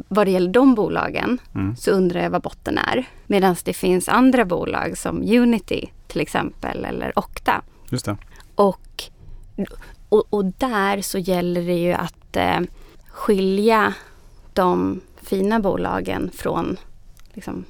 vad 0.09 0.27
det 0.27 0.31
gäller 0.31 0.53
de 0.53 0.75
bolagen 0.75 1.39
Mm. 1.55 1.77
så 1.77 1.91
undrar 1.91 2.23
jag 2.23 2.31
vad 2.31 2.43
botten 2.43 2.79
är. 2.79 3.05
Medan 3.27 3.57
det 3.65 3.73
finns 3.73 4.09
andra 4.09 4.45
bolag 4.45 4.99
som 4.99 5.17
Unity 5.23 5.87
till 6.07 6.21
exempel 6.21 6.85
eller 6.85 7.19
Okta. 7.19 7.63
Just 7.91 8.05
det. 8.05 8.17
Och, 8.55 9.05
och, 10.09 10.25
och 10.31 10.45
där 10.45 11.01
så 11.03 11.19
gäller 11.19 11.63
det 11.67 11.79
ju 11.79 11.93
att 11.93 12.37
eh, 12.37 12.61
skilja 13.09 13.95
de 14.53 15.01
fina 15.23 15.61
bolagen 15.61 16.31
från 16.35 16.77
liksom, 17.33 17.65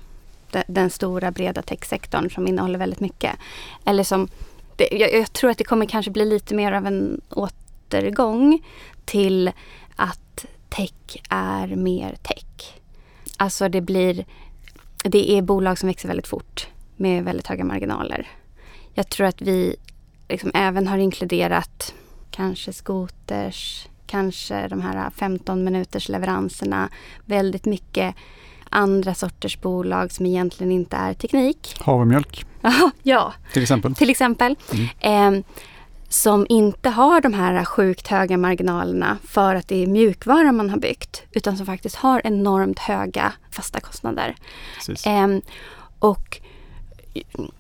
den, 0.51 0.65
den 0.67 0.91
stora 0.91 1.31
breda 1.31 1.63
techsektorn 1.63 2.31
som 2.31 2.47
innehåller 2.47 2.79
väldigt 2.79 3.01
mycket. 3.01 3.37
Eller 3.85 4.05
som, 4.05 4.29
det, 4.77 4.89
jag, 4.93 5.15
jag 5.15 5.33
tror 5.33 5.51
att 5.51 5.59
det 5.59 5.65
kommer 5.65 5.87
kanske 5.87 6.11
bli 6.11 6.25
lite 6.25 6.55
mer 6.55 6.73
av 6.73 6.87
en 6.87 7.21
återgång 7.31 8.63
till 9.05 9.51
att 9.97 10.47
tech 10.71 11.23
är 11.29 11.67
mer 11.67 12.17
tech. 12.23 12.45
Alltså 13.37 13.69
det 13.69 13.81
blir, 13.81 14.25
det 15.05 15.31
är 15.31 15.43
bolag 15.43 15.79
som 15.79 15.87
växer 15.87 16.09
väldigt 16.09 16.29
fort 16.29 16.69
med 16.97 17.25
väldigt 17.25 17.47
höga 17.47 17.65
marginaler. 17.65 18.29
Jag 18.95 19.09
tror 19.09 19.27
att 19.27 19.43
vi 19.43 19.77
liksom 20.29 20.51
även 20.55 20.87
har 20.87 20.99
inkluderat 20.99 21.95
kanske 22.31 22.73
skoters, 22.73 23.89
kanske 24.07 24.69
de 24.69 24.81
här 24.81 25.11
15 25.11 25.65
minuters 25.65 26.09
leveranserna, 26.09 26.89
väldigt 27.25 27.65
mycket 27.65 28.15
andra 28.69 29.15
sorters 29.15 29.61
bolag 29.61 30.13
som 30.13 30.27
egentligen 30.27 30.73
inte 30.73 30.97
är 30.97 31.15
teknik. 31.15 31.77
Havremjölk 31.81 32.47
ja, 33.03 33.35
till 33.53 33.63
exempel. 33.63 33.95
till 33.95 34.11
exempel. 34.11 34.57
Eh, 35.01 35.31
som 36.13 36.47
inte 36.49 36.91
har 36.91 37.21
de 37.21 37.35
här 37.35 37.65
sjukt 37.65 38.09
höga 38.09 38.37
marginalerna 38.37 39.19
för 39.25 39.55
att 39.55 39.69
det 39.69 39.83
är 39.83 39.87
mjukvara 39.87 40.53
man 40.53 40.71
har 40.71 40.79
byggt. 40.79 41.23
Utan 41.33 41.57
som 41.57 41.67
faktiskt 41.67 41.97
har 41.97 42.21
enormt 42.25 42.79
höga 42.79 43.33
fasta 43.51 43.81
kostnader. 43.81 44.37
Ehm, 45.07 45.43
och 45.99 46.41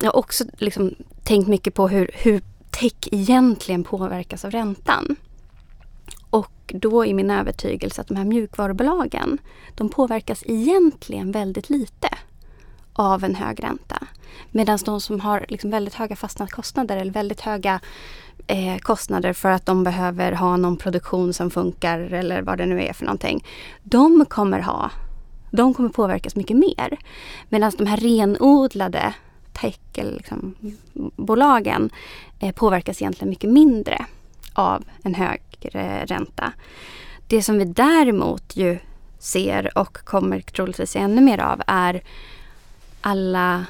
jag 0.00 0.10
har 0.12 0.16
också 0.16 0.44
liksom 0.58 0.94
tänkt 1.24 1.48
mycket 1.48 1.74
på 1.74 1.88
hur, 1.88 2.10
hur 2.14 2.42
tech 2.70 3.08
egentligen 3.12 3.84
påverkas 3.84 4.44
av 4.44 4.50
räntan. 4.50 5.16
Och 6.30 6.52
då 6.66 7.06
är 7.06 7.14
min 7.14 7.30
övertygelse 7.30 8.00
att 8.00 8.08
de 8.08 8.16
här 8.16 8.24
mjukvarubolagen, 8.24 9.38
de 9.74 9.88
påverkas 9.88 10.42
egentligen 10.46 11.32
väldigt 11.32 11.70
lite 11.70 12.08
av 12.92 13.24
en 13.24 13.34
hög 13.34 13.64
ränta. 13.64 14.06
Medan 14.50 14.78
de 14.84 15.00
som 15.00 15.20
har 15.20 15.46
liksom 15.48 15.70
väldigt 15.70 15.94
höga 15.94 16.16
fasta 16.16 16.46
kostnader 16.46 16.96
eller 16.96 17.12
väldigt 17.12 17.40
höga 17.40 17.80
eh, 18.50 18.78
kostnader 18.78 19.32
för 19.32 19.50
att 19.50 19.66
de 19.66 19.84
behöver 19.84 20.32
ha 20.32 20.56
någon 20.56 20.76
produktion 20.76 21.32
som 21.32 21.50
funkar 21.50 21.98
eller 22.00 22.42
vad 22.42 22.58
det 22.58 22.66
nu 22.66 22.82
är 22.82 22.92
för 22.92 23.04
någonting. 23.04 23.44
De 23.82 24.26
kommer 24.26 24.60
ha, 24.60 24.90
de 25.50 25.74
kommer 25.74 25.88
påverkas 25.88 26.36
mycket 26.36 26.56
mer. 26.56 26.98
Medan 27.48 27.72
de 27.78 27.86
här 27.86 27.96
renodlade 27.96 29.14
tech 29.52 29.78
liksom, 29.94 30.54
bolagen 31.16 31.90
eh, 32.40 32.54
påverkas 32.54 33.02
egentligen 33.02 33.30
mycket 33.30 33.50
mindre 33.50 34.04
av 34.54 34.84
en 35.02 35.14
högre 35.14 36.04
ränta. 36.04 36.52
Det 37.26 37.42
som 37.42 37.58
vi 37.58 37.64
däremot 37.64 38.56
ju 38.56 38.78
ser 39.18 39.78
och 39.78 39.96
kommer 40.04 40.40
troligtvis 40.40 40.90
se 40.90 40.98
ännu 40.98 41.20
mer 41.20 41.38
av 41.38 41.62
är 41.66 42.02
alla 43.00 43.64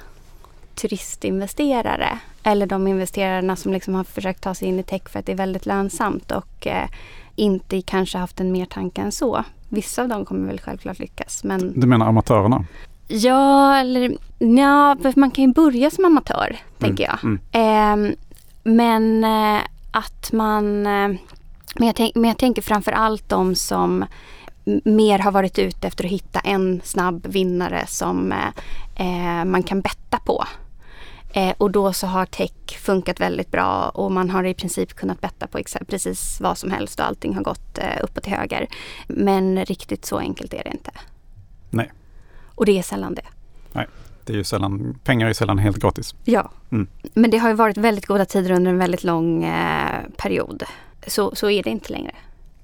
turistinvesterare 0.75 2.19
eller 2.43 2.67
de 2.67 2.87
investerarna 2.87 3.57
som 3.57 3.73
liksom 3.73 3.95
har 3.95 4.05
försökt 4.05 4.43
ta 4.43 4.55
sig 4.55 4.69
in 4.69 4.79
i 4.79 4.83
tech 4.83 5.09
för 5.09 5.19
att 5.19 5.27
det 5.27 5.33
är 5.33 5.37
väldigt 5.37 5.67
lönsamt 5.67 6.31
och 6.31 6.67
eh, 6.67 6.89
inte 7.37 7.83
kanske 7.83 8.19
haft 8.19 8.41
en 8.41 8.53
mer 8.53 8.67
tanke 8.67 9.01
än 9.01 9.13
så. 9.13 9.45
Vissa 9.69 10.03
av 10.03 10.09
dem 10.09 10.25
kommer 10.25 10.47
väl 10.47 10.61
självklart 10.61 10.99
lyckas 10.99 11.45
men 11.45 11.81
Du 11.81 11.87
menar 11.87 12.07
amatörerna? 12.07 12.65
ja, 13.09 13.77
eller 13.77 14.17
ja, 14.39 14.97
man 15.17 15.31
kan 15.31 15.45
ju 15.45 15.53
börja 15.53 15.91
som 15.91 16.05
amatör 16.05 16.57
tänker 16.79 17.05
jag. 17.05 17.19
Mm. 17.25 17.41
Ehm, 17.53 18.15
men 18.63 19.25
eh, 19.25 19.63
att 19.91 20.33
man... 20.33 20.87
Eh, 20.87 21.09
men, 21.75 21.87
jag 21.87 21.97
tänk, 21.97 22.15
men 22.15 22.25
jag 22.25 22.39
tänker 22.39 22.63
framför 22.63 22.93
allt 22.93 23.29
de 23.29 23.55
som 23.55 24.05
mer 24.85 25.19
har 25.19 25.33
varit 25.33 25.59
ute 25.59 25.87
efter 25.87 26.05
att 26.05 26.11
hitta 26.11 26.41
en 26.41 26.81
snabb 26.85 27.27
vinnare 27.27 27.85
som 27.87 28.33
eh, 28.33 28.49
eh, 29.07 29.45
man 29.45 29.63
kan 29.63 29.81
betta 29.81 30.19
på. 30.19 30.45
Eh, 31.33 31.55
och 31.59 31.71
då 31.71 31.93
så 31.93 32.07
har 32.07 32.27
tech 32.27 32.79
funkat 32.81 33.21
väldigt 33.21 33.51
bra 33.51 33.89
och 33.89 34.13
man 34.13 34.31
har 34.31 34.45
i 34.45 34.55
princip 34.55 34.95
kunnat 34.95 35.21
betta 35.21 35.47
på 35.47 35.61
precis 35.89 36.41
vad 36.41 36.59
som 36.59 36.71
helst 36.71 37.01
och 37.01 37.07
allting 37.07 37.35
har 37.35 37.43
gått 37.43 37.79
eh, 37.79 38.05
uppåt 38.05 38.25
till 38.25 38.33
höger. 38.33 38.67
Men 39.09 39.65
riktigt 39.65 40.05
så 40.05 40.19
enkelt 40.19 40.55
är 40.55 40.65
det 40.65 40.71
inte. 40.71 40.91
Nej. 41.71 41.93
Och 42.55 42.67
det 42.67 42.79
är 42.79 42.83
sällan 42.83 43.15
det. 43.15 43.27
Det 44.31 44.35
är 44.35 44.37
ju 44.37 44.45
sällan, 44.45 44.99
pengar 45.05 45.29
är 45.29 45.33
sällan 45.33 45.59
helt 45.59 45.79
gratis. 45.79 46.15
Ja. 46.25 46.51
Mm. 46.73 46.89
Men 47.15 47.31
det 47.31 47.39
har 47.39 47.49
ju 47.49 47.55
varit 47.55 47.77
väldigt 47.77 48.07
goda 48.07 48.25
tider 48.25 48.51
under 48.51 48.71
en 48.71 48.79
väldigt 48.79 49.05
lång 49.05 49.45
eh, 49.45 50.03
period. 50.17 50.63
Så, 51.07 51.35
så 51.35 51.51
är 51.51 51.63
det 51.63 51.71
inte 51.71 51.93
längre. 51.93 52.13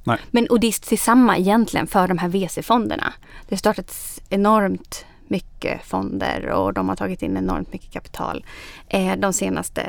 Nej. 0.04 0.18
Men 0.30 0.46
och 0.46 0.61
det 0.61 0.66
är 0.66 0.90
detsamma 0.90 1.38
egentligen 1.38 1.87
för 1.87 2.08
de 2.08 2.18
här 2.18 2.28
VC-fonderna. 2.28 3.12
Det 3.49 3.54
har 3.54 3.58
startats 3.58 4.23
enormt 4.28 5.04
mycket 5.28 5.85
fonder 5.85 6.47
och 6.47 6.73
de 6.73 6.88
har 6.88 6.97
tagit 6.97 7.23
in 7.23 7.37
enormt 7.37 7.73
mycket 7.73 7.92
kapital 7.92 8.45
eh, 8.88 9.16
de 9.16 9.33
senaste 9.33 9.87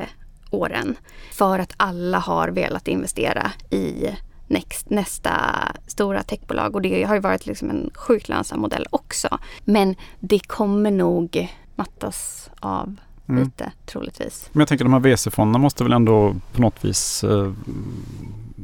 åren. 0.51 0.95
För 1.31 1.59
att 1.59 1.73
alla 1.77 2.19
har 2.19 2.47
velat 2.47 2.87
investera 2.87 3.51
i 3.69 4.07
Next, 4.49 4.89
nästa 4.89 5.31
stora 5.87 6.23
techbolag 6.23 6.75
och 6.75 6.81
det 6.81 7.03
har 7.03 7.15
ju 7.15 7.21
varit 7.21 7.45
liksom 7.45 7.69
en 7.69 7.89
sjukt 7.93 8.29
lönsam 8.29 8.59
modell 8.59 8.85
också. 8.89 9.37
Men 9.63 9.95
det 10.19 10.39
kommer 10.47 10.91
nog 10.91 11.47
mattas 11.75 12.49
av 12.59 12.95
Mm. 13.29 13.43
lite 13.43 13.71
troligtvis. 13.85 14.49
Men 14.51 14.59
jag 14.59 14.67
tänker 14.67 14.85
de 14.85 14.93
här 14.93 14.99
VC-fonderna 14.99 15.57
måste 15.57 15.83
väl 15.83 15.93
ändå 15.93 16.35
på 16.53 16.61
något 16.61 16.85
vis 16.85 17.23
eh, 17.23 17.53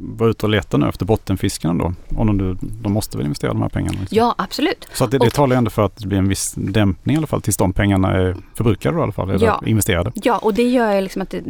vara 0.04 0.30
ute 0.30 0.46
och 0.46 0.50
leta 0.50 0.76
nu 0.76 0.88
efter 0.88 1.04
bottenfisken 1.04 1.70
ändå. 1.70 1.94
Om 2.16 2.38
de, 2.38 2.58
de 2.82 2.92
måste 2.92 3.16
väl 3.16 3.26
investera 3.26 3.52
de 3.52 3.62
här 3.62 3.68
pengarna. 3.68 4.00
Liksom. 4.00 4.18
Ja, 4.18 4.34
absolut. 4.38 4.88
Så 4.92 5.04
att 5.04 5.10
det, 5.10 5.18
det 5.18 5.26
och- 5.26 5.34
talar 5.34 5.56
ju 5.56 5.58
ändå 5.58 5.70
för 5.70 5.82
att 5.82 5.96
det 5.96 6.06
blir 6.06 6.18
en 6.18 6.28
viss 6.28 6.54
dämpning 6.56 7.14
i 7.14 7.18
alla 7.18 7.26
fall 7.26 7.42
tills 7.42 7.56
de 7.56 7.72
pengarna 7.72 8.12
är 8.12 8.36
förbrukade 8.54 8.94
då, 8.96 9.00
i 9.00 9.02
alla 9.02 9.12
fall. 9.12 9.30
Eller 9.30 9.46
Ja. 9.46 9.62
investerade. 9.66 10.12
Ja, 10.14 10.38
och 10.38 10.54
det 10.54 10.68
gör 10.70 10.92
ju 10.94 11.00
liksom 11.00 11.22
att 11.22 11.30
det, 11.30 11.42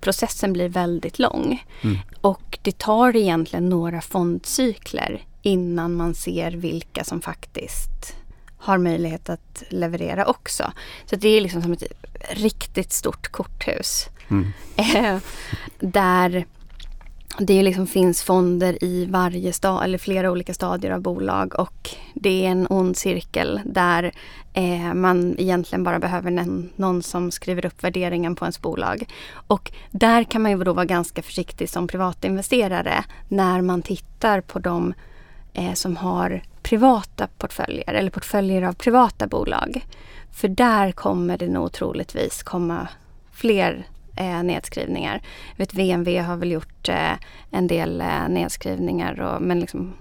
processen 0.00 0.52
blir 0.52 0.68
väldigt 0.68 1.18
lång. 1.18 1.64
Mm. 1.80 1.98
Och 2.20 2.58
det 2.62 2.78
tar 2.78 3.16
egentligen 3.16 3.68
några 3.68 4.00
fondcykler 4.00 5.22
innan 5.42 5.94
man 5.94 6.14
ser 6.14 6.50
vilka 6.50 7.04
som 7.04 7.20
faktiskt 7.20 8.16
har 8.58 8.78
möjlighet 8.78 9.28
att 9.30 9.62
leverera 9.68 10.26
också. 10.26 10.72
Så 11.06 11.16
det 11.16 11.28
är 11.28 11.40
liksom 11.40 11.62
som 11.62 11.72
ett 11.72 11.82
riktigt 12.30 12.92
stort 12.92 13.28
korthus. 13.28 14.08
Mm. 14.28 14.46
Eh, 14.76 15.18
där 15.80 16.44
det 17.38 17.62
liksom 17.62 17.86
finns 17.86 18.22
fonder 18.22 18.84
i 18.84 19.06
varje 19.06 19.52
stad 19.52 19.84
eller 19.84 19.98
flera 19.98 20.30
olika 20.30 20.54
stadier 20.54 20.90
av 20.90 21.00
bolag 21.00 21.54
och 21.58 21.90
det 22.14 22.46
är 22.46 22.50
en 22.50 22.66
ond 22.70 22.96
cirkel 22.96 23.60
där 23.64 24.12
eh, 24.52 24.94
man 24.94 25.34
egentligen 25.38 25.84
bara 25.84 25.98
behöver 25.98 26.30
en, 26.30 26.70
någon 26.76 27.02
som 27.02 27.30
skriver 27.30 27.66
upp 27.66 27.84
värderingen 27.84 28.36
på 28.36 28.44
ens 28.44 28.60
bolag. 28.60 29.04
Och 29.32 29.72
där 29.90 30.24
kan 30.24 30.42
man 30.42 30.50
ju 30.50 30.64
då 30.64 30.72
vara 30.72 30.84
ganska 30.84 31.22
försiktig 31.22 31.68
som 31.68 31.86
privatinvesterare 31.86 33.04
när 33.28 33.62
man 33.62 33.82
tittar 33.82 34.40
på 34.40 34.58
de 34.58 34.94
eh, 35.52 35.72
som 35.72 35.96
har 35.96 36.42
privata 36.62 37.28
portföljer 37.38 37.92
eller 37.92 38.10
portföljer 38.10 38.62
av 38.62 38.72
privata 38.72 39.26
bolag. 39.26 39.86
För 40.32 40.48
där 40.48 40.92
kommer 40.92 41.38
det 41.38 41.48
nog 41.48 41.72
troligtvis 41.72 42.42
komma 42.42 42.88
fler 43.32 43.86
eh, 44.20 44.42
nedskrivningar. 44.42 45.22
Vet 45.56 45.74
VNV 45.74 46.18
har 46.18 46.36
väl 46.36 46.50
gjort 46.52 46.88
eh, 46.88 47.12
en 47.50 47.66
del 47.66 48.00
eh, 48.00 48.28
nedskrivningar 48.28 49.20
och, 49.20 49.42
men 49.42 49.60
liksom 49.60 49.92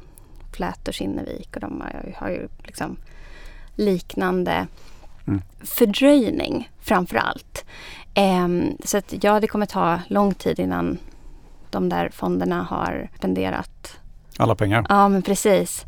Flätor, 0.54 0.92
Kinnevik 0.92 1.56
och 1.56 1.62
de 1.62 1.82
har, 1.82 2.02
ju- 2.08 2.14
har 2.18 2.30
ju 2.30 2.48
liksom 2.64 2.98
liknande 3.76 4.68
Mm. 5.28 5.42
fördröjning 5.64 6.70
framför 6.80 7.18
allt. 7.18 7.66
Ehm, 8.14 8.78
så 8.86 8.98
att 8.98 9.14
ja, 9.24 9.40
det 9.40 9.48
kommer 9.48 9.66
ta 9.66 10.00
lång 10.08 10.34
tid 10.34 10.60
innan 10.60 10.98
de 11.70 11.90
där 11.90 12.10
fonderna 12.10 12.64
har 12.64 13.10
spenderat 13.18 13.98
Alla 14.38 14.56
pengar. 14.56 14.86
Ja, 14.90 15.08
men 15.10 15.22
precis. 15.22 15.86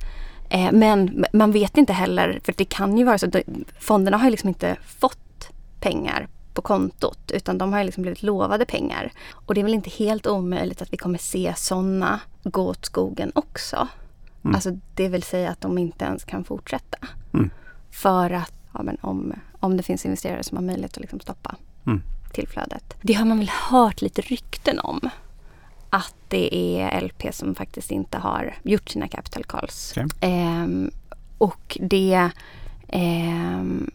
Eh, 0.50 0.72
men 0.72 1.26
man 1.34 1.52
vet 1.52 1.78
inte 1.78 1.94
heller, 1.94 2.40
för 2.44 2.54
det 2.58 2.66
kan 2.66 2.98
ju 2.98 3.04
vara 3.04 3.18
så 3.18 3.26
att 3.26 3.36
fonderna 3.80 4.18
har 4.18 4.30
liksom 4.30 4.50
inte 4.50 4.76
fått 5.00 5.50
pengar 5.80 6.28
på 6.54 6.62
kontot 6.62 7.32
utan 7.32 7.58
de 7.58 7.74
har 7.74 7.84
liksom 7.84 8.02
blivit 8.02 8.24
lovade 8.24 8.66
pengar. 8.66 9.12
Och 9.34 9.54
det 9.54 9.62
är 9.62 9.66
väl 9.66 9.74
inte 9.74 9.90
helt 9.90 10.28
omöjligt 10.28 10.82
att 10.82 10.94
vi 10.94 10.98
kommer 10.98 11.18
se 11.18 11.54
sådana 11.58 12.20
gå 12.44 12.68
åt 12.68 12.86
skogen 12.86 13.32
också. 13.36 13.88
Mm. 14.44 14.56
Alltså 14.56 14.78
det 14.96 15.08
vill 15.08 15.24
säga 15.24 15.52
att 15.52 15.62
de 15.62 15.78
inte 15.78 16.06
ens 16.06 16.24
kan 16.26 16.44
fortsätta. 16.44 16.98
Mm. 17.34 17.50
För 17.92 18.30
att, 18.32 18.54
ja, 18.74 18.84
men 18.84 18.98
om, 19.02 19.34
om 19.60 19.78
det 19.78 19.84
finns 19.84 20.06
investerare 20.06 20.44
som 20.44 20.58
har 20.58 20.64
möjlighet 20.64 20.92
att 20.94 21.02
liksom 21.02 21.20
stoppa 21.20 21.56
Mm. 21.88 22.02
tillflödet. 22.34 22.96
Det 23.02 23.14
har 23.14 23.26
man 23.26 23.38
väl 23.40 23.52
hört 23.70 24.02
lite 24.02 24.22
rykten 24.22 24.80
om. 24.80 25.10
Att 25.90 26.16
det 26.28 26.56
är 26.56 27.02
LP 27.02 27.34
som 27.36 27.56
faktiskt 27.56 27.92
inte 27.92 28.18
har 28.18 28.56
gjort 28.64 28.90
sina 28.90 29.08
capital 29.08 29.44
calls. 29.44 29.94
Okej. 29.98 30.08
Ehm, 30.22 30.92
och 31.38 31.78
det 31.82 32.30
ehm, 32.88 33.92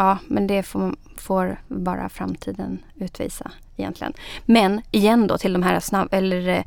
Ja, 0.00 0.18
men 0.26 0.46
det 0.46 0.62
får, 0.62 0.94
får, 1.16 1.60
bara 1.68 2.08
framtiden 2.08 2.82
utvisa 2.96 3.50
egentligen. 3.76 4.12
Men 4.46 4.80
igen 4.90 5.26
då 5.26 5.38
till 5.38 5.52
de 5.52 5.62
här 5.62 5.80
snabb, 5.80 6.08
eller 6.12 6.48
eh, 6.48 6.64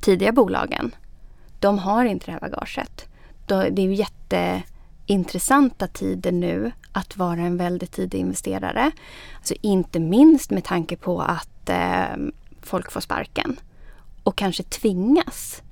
tidiga 0.00 0.32
bolagen. 0.32 0.94
De 1.60 1.78
har 1.78 2.04
inte 2.04 2.26
det 2.26 2.32
här 2.32 2.40
bagaget. 2.40 3.08
Det 3.46 3.54
är 3.54 3.80
ju 3.80 3.94
jätteintressanta 3.94 5.86
tider 5.86 6.32
nu 6.32 6.72
att 6.92 7.16
vara 7.16 7.40
en 7.40 7.56
väldigt 7.56 7.92
tidig 7.92 8.18
investerare. 8.18 8.90
Alltså 9.36 9.54
inte 9.60 10.00
minst 10.00 10.50
med 10.50 10.64
tanke 10.64 10.96
på 10.96 11.22
att 11.22 11.68
eh, 11.68 12.16
folk 12.62 12.92
får 12.92 13.00
sparken 13.00 13.60
och 14.22 14.36
kanske 14.36 14.62
tvingas 14.62 15.62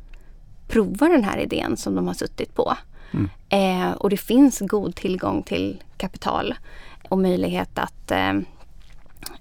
prova 0.68 1.08
den 1.08 1.24
här 1.24 1.38
idén 1.38 1.76
som 1.76 1.94
de 1.94 2.06
har 2.06 2.14
suttit 2.14 2.54
på. 2.54 2.76
Mm. 3.12 3.28
Eh, 3.48 3.92
och 3.92 4.10
det 4.10 4.16
finns 4.16 4.58
god 4.60 4.94
tillgång 4.94 5.42
till 5.42 5.82
kapital 5.96 6.54
och 7.08 7.18
möjlighet 7.18 7.78
att 7.78 8.10
eh, 8.10 8.32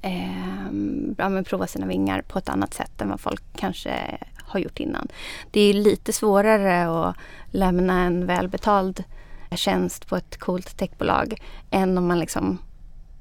eh, 0.01 1.41
prova 1.45 1.67
sina 1.67 1.85
vingar 1.85 2.21
på 2.21 2.39
ett 2.39 2.49
annat 2.49 2.73
sätt 2.73 3.01
än 3.01 3.09
vad 3.09 3.19
folk 3.19 3.43
kanske 3.55 4.17
har 4.37 4.59
gjort 4.59 4.79
innan. 4.79 5.07
Det 5.51 5.61
är 5.61 5.73
lite 5.73 6.13
svårare 6.13 6.89
att 6.89 7.15
lämna 7.51 8.01
en 8.03 8.25
välbetald 8.25 9.03
tjänst 9.51 10.07
på 10.07 10.15
ett 10.15 10.37
coolt 10.37 10.77
techbolag 10.77 11.41
än 11.71 11.97
om 11.97 12.07
man 12.07 12.19
liksom 12.19 12.57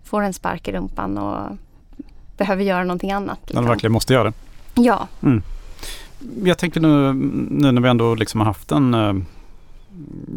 får 0.05 0.23
en 0.23 0.33
spark 0.33 0.69
i 0.69 0.73
rumpan 0.73 1.19
och 1.19 1.57
behöver 2.37 2.65
göra 2.65 2.85
någonting 2.85 3.13
annat. 3.13 3.39
Liksom. 3.41 3.55
När 3.55 3.63
man 3.63 3.71
verkligen 3.71 3.93
måste 3.93 4.13
göra 4.13 4.25
det. 4.25 4.33
Ja. 4.75 5.09
Mm. 5.23 5.43
Jag 6.45 6.59
tänker 6.59 6.81
nu, 6.81 7.13
nu 7.51 7.73
när 7.73 7.83
vi 7.83 7.89
ändå 7.89 8.15
liksom 8.15 8.41
har 8.41 8.47
haft 8.47 8.73
en 8.73 8.95
eh, 8.95 9.15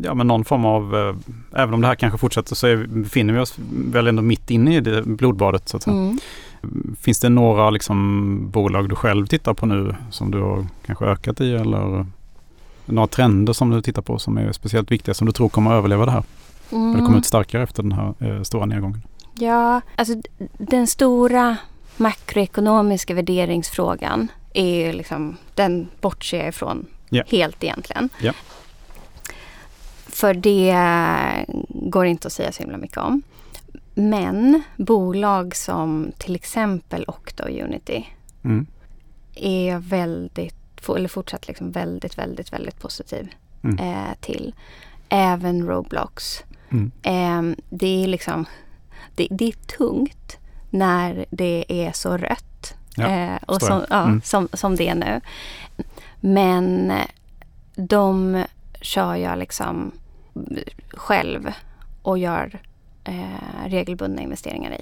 ja, 0.04 0.14
men 0.14 0.28
någon 0.28 0.46
form 0.46 0.66
av, 0.66 0.96
eh, 0.96 1.16
även 1.62 1.74
om 1.74 1.82
det 1.82 1.88
här 1.88 1.96
kanske 1.96 2.18
fortsätter 2.18 2.56
så 2.56 2.68
är, 2.68 2.88
befinner 2.88 3.34
vi 3.34 3.40
oss 3.40 3.56
väl 3.72 4.08
ändå 4.08 4.22
mitt 4.22 4.52
inne 4.52 4.76
i 4.76 4.80
det 4.82 5.02
blodbadet. 5.06 5.70
Så 5.70 5.78
att 5.78 5.84
säga. 5.84 5.98
Mm. 5.98 6.20
Finns 7.00 7.20
det 7.20 7.30
några 7.30 7.70
liksom, 7.70 8.50
bolag 8.52 8.90
du 8.90 8.96
själv 8.96 9.28
tittar 9.28 9.54
på 9.54 9.66
nu 9.66 9.96
som 10.12 10.32
du 10.32 10.42
har 10.42 10.68
kanske 10.86 11.06
ökat 11.06 11.42
i 11.42 11.54
eller 11.54 12.06
några 12.86 13.08
trender 13.08 13.54
som 13.54 13.70
du 13.70 13.82
tittar 13.82 14.02
på 14.02 14.20
som 14.20 14.38
är 14.38 14.52
speciellt 14.52 14.92
viktiga 14.92 15.14
som 15.14 15.28
du 15.28 15.34
tror 15.34 15.50
kommer 15.50 15.72
att 15.72 15.78
överleva 15.78 16.06
det 16.06 16.12
här? 16.12 16.24
Mm. 16.72 16.96
Eller 16.96 17.06
komma 17.06 17.18
ut 17.18 17.26
starkare 17.26 17.64
efter 17.64 17.84
den 17.84 17.92
här 17.92 18.14
eh, 18.20 18.42
stora 18.42 18.66
nedgången? 18.66 19.02
Ja, 19.34 19.82
alltså 19.96 20.14
den 20.58 20.88
stora 20.88 21.58
makroekonomiska 21.98 23.14
värderingsfrågan 23.14 24.28
är 24.54 24.94
liksom, 24.94 25.38
den 25.56 25.88
bortser 26.02 26.38
jag 26.38 26.48
ifrån 26.48 26.86
yeah. 27.12 27.28
helt 27.30 27.64
egentligen. 27.64 28.10
Yeah. 28.22 28.36
För 30.14 30.34
det 30.34 30.76
går 31.70 32.06
inte 32.06 32.28
att 32.28 32.34
säga 32.34 32.52
så 32.52 32.64
himla 32.64 32.78
mycket 32.78 32.98
om. 32.98 33.22
Men 33.94 34.62
bolag 34.78 35.56
som 35.56 36.12
till 36.18 36.36
exempel 36.36 37.06
Octo 37.08 37.44
Unity 37.44 38.06
mm. 38.44 38.66
är 39.36 39.78
väldigt, 39.78 40.90
eller 40.96 41.10
fortsatt 41.10 41.48
liksom 41.48 41.72
väldigt, 41.72 42.18
väldigt, 42.18 42.54
väldigt 42.54 42.80
positiv 42.80 43.30
mm. 43.64 43.80
eh, 43.80 44.14
till. 44.22 44.56
Även 45.10 45.68
Roblox. 45.68 46.44
Mm. 46.70 46.92
Eh, 47.04 47.58
det 47.70 48.04
är 48.04 48.08
liksom, 48.08 48.46
det, 49.16 49.28
det, 49.32 49.48
är 49.48 49.78
tungt 49.78 50.38
när 50.70 51.26
det 51.30 51.66
är 51.68 51.92
så 51.92 52.18
rött. 52.18 52.76
Ja, 52.96 53.08
eh, 53.08 53.40
och 53.48 53.62
som, 53.62 53.86
ja, 53.90 54.04
mm. 54.04 54.22
som, 54.22 54.48
som 54.54 54.76
det 54.76 54.88
är 54.88 54.96
nu. 54.96 55.22
Men 56.20 56.94
de 57.76 58.44
kör 58.82 59.16
jag 59.16 59.40
liksom 59.40 59.92
själv 60.94 61.52
och 62.02 62.18
gör 62.18 62.60
eh, 63.04 63.68
regelbundna 63.68 64.22
investeringar 64.22 64.72
i. 64.72 64.82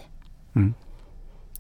Mm. 0.53 0.74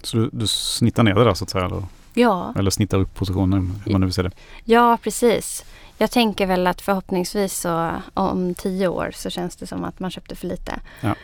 Så 0.01 0.17
du, 0.17 0.29
du, 0.33 0.47
snittar 0.47 1.03
ner 1.03 1.13
det 1.13 1.23
där 1.23 1.33
så 1.33 1.43
att 1.43 1.49
säga? 1.49 1.65
Eller, 1.65 1.83
ja. 2.13 2.53
eller 2.57 2.71
snittar 2.71 2.97
upp 2.97 3.15
positionen 3.15 3.81
hur 3.85 3.91
man 3.91 4.01
nu 4.01 4.07
vill 4.07 4.13
se 4.13 4.21
det? 4.21 4.31
Ja, 4.63 4.97
precis. 5.03 5.65
Jag 5.97 6.11
tänker 6.11 6.45
väl 6.45 6.67
att 6.67 6.81
förhoppningsvis 6.81 7.59
så 7.59 7.91
om 8.13 8.53
tio 8.53 8.87
år 8.87 9.11
så 9.13 9.29
känns 9.29 9.55
det 9.55 9.67
som 9.67 9.83
att 9.83 9.99
man 9.99 10.11
köpte 10.11 10.35
för 10.35 10.47
lite. 10.47 10.79
Ja. 11.01 11.15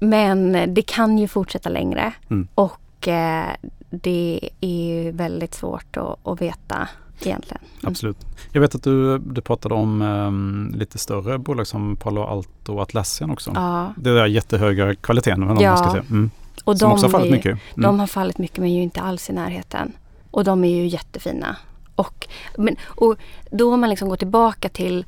Men 0.00 0.74
det 0.74 0.82
kan 0.82 1.18
ju 1.18 1.28
fortsätta 1.28 1.68
längre 1.68 2.12
mm. 2.30 2.48
och 2.54 3.08
eh, 3.08 3.50
det 3.90 4.50
är 4.60 5.12
väldigt 5.12 5.54
svårt 5.54 5.96
att, 5.96 6.26
att 6.26 6.42
veta 6.42 6.88
egentligen. 7.20 7.62
Mm. 7.62 7.90
Absolut. 7.90 8.16
Jag 8.52 8.60
vet 8.60 8.74
att 8.74 8.82
du, 8.82 9.18
du 9.18 9.40
pratade 9.40 9.74
om 9.74 10.02
um, 10.02 10.74
lite 10.76 10.98
större 10.98 11.38
bolag 11.38 11.66
som 11.66 11.96
Palo 11.96 12.22
Alto 12.22 12.74
och 12.74 12.82
Atlassian 12.82 13.30
också. 13.30 13.50
Ja. 13.54 13.92
Det 13.96 14.10
är 14.10 14.26
jättehöga 14.26 14.94
kvaliteten. 14.94 15.42
Ja. 15.42 15.46
Man 15.46 15.78
ska 15.78 15.90
säga. 15.90 16.04
Mm. 16.10 16.30
Och 16.64 16.78
som 16.78 16.88
de 16.88 16.92
också 16.92 17.06
har 17.06 17.10
fallit 17.10 17.26
ju, 17.26 17.30
mycket. 17.30 17.50
Mm. 17.50 17.82
De 17.82 18.00
har 18.00 18.06
fallit 18.06 18.38
mycket 18.38 18.58
men 18.58 18.74
ju 18.74 18.82
inte 18.82 19.00
alls 19.00 19.30
i 19.30 19.32
närheten. 19.32 19.92
Och 20.30 20.44
de 20.44 20.64
är 20.64 20.68
ju 20.68 20.86
jättefina. 20.86 21.56
Och, 21.94 22.28
men, 22.56 22.76
och 22.84 23.16
då 23.50 23.74
om 23.74 23.80
man 23.80 23.90
liksom 23.90 24.08
går 24.08 24.16
tillbaka 24.16 24.68
till 24.68 25.06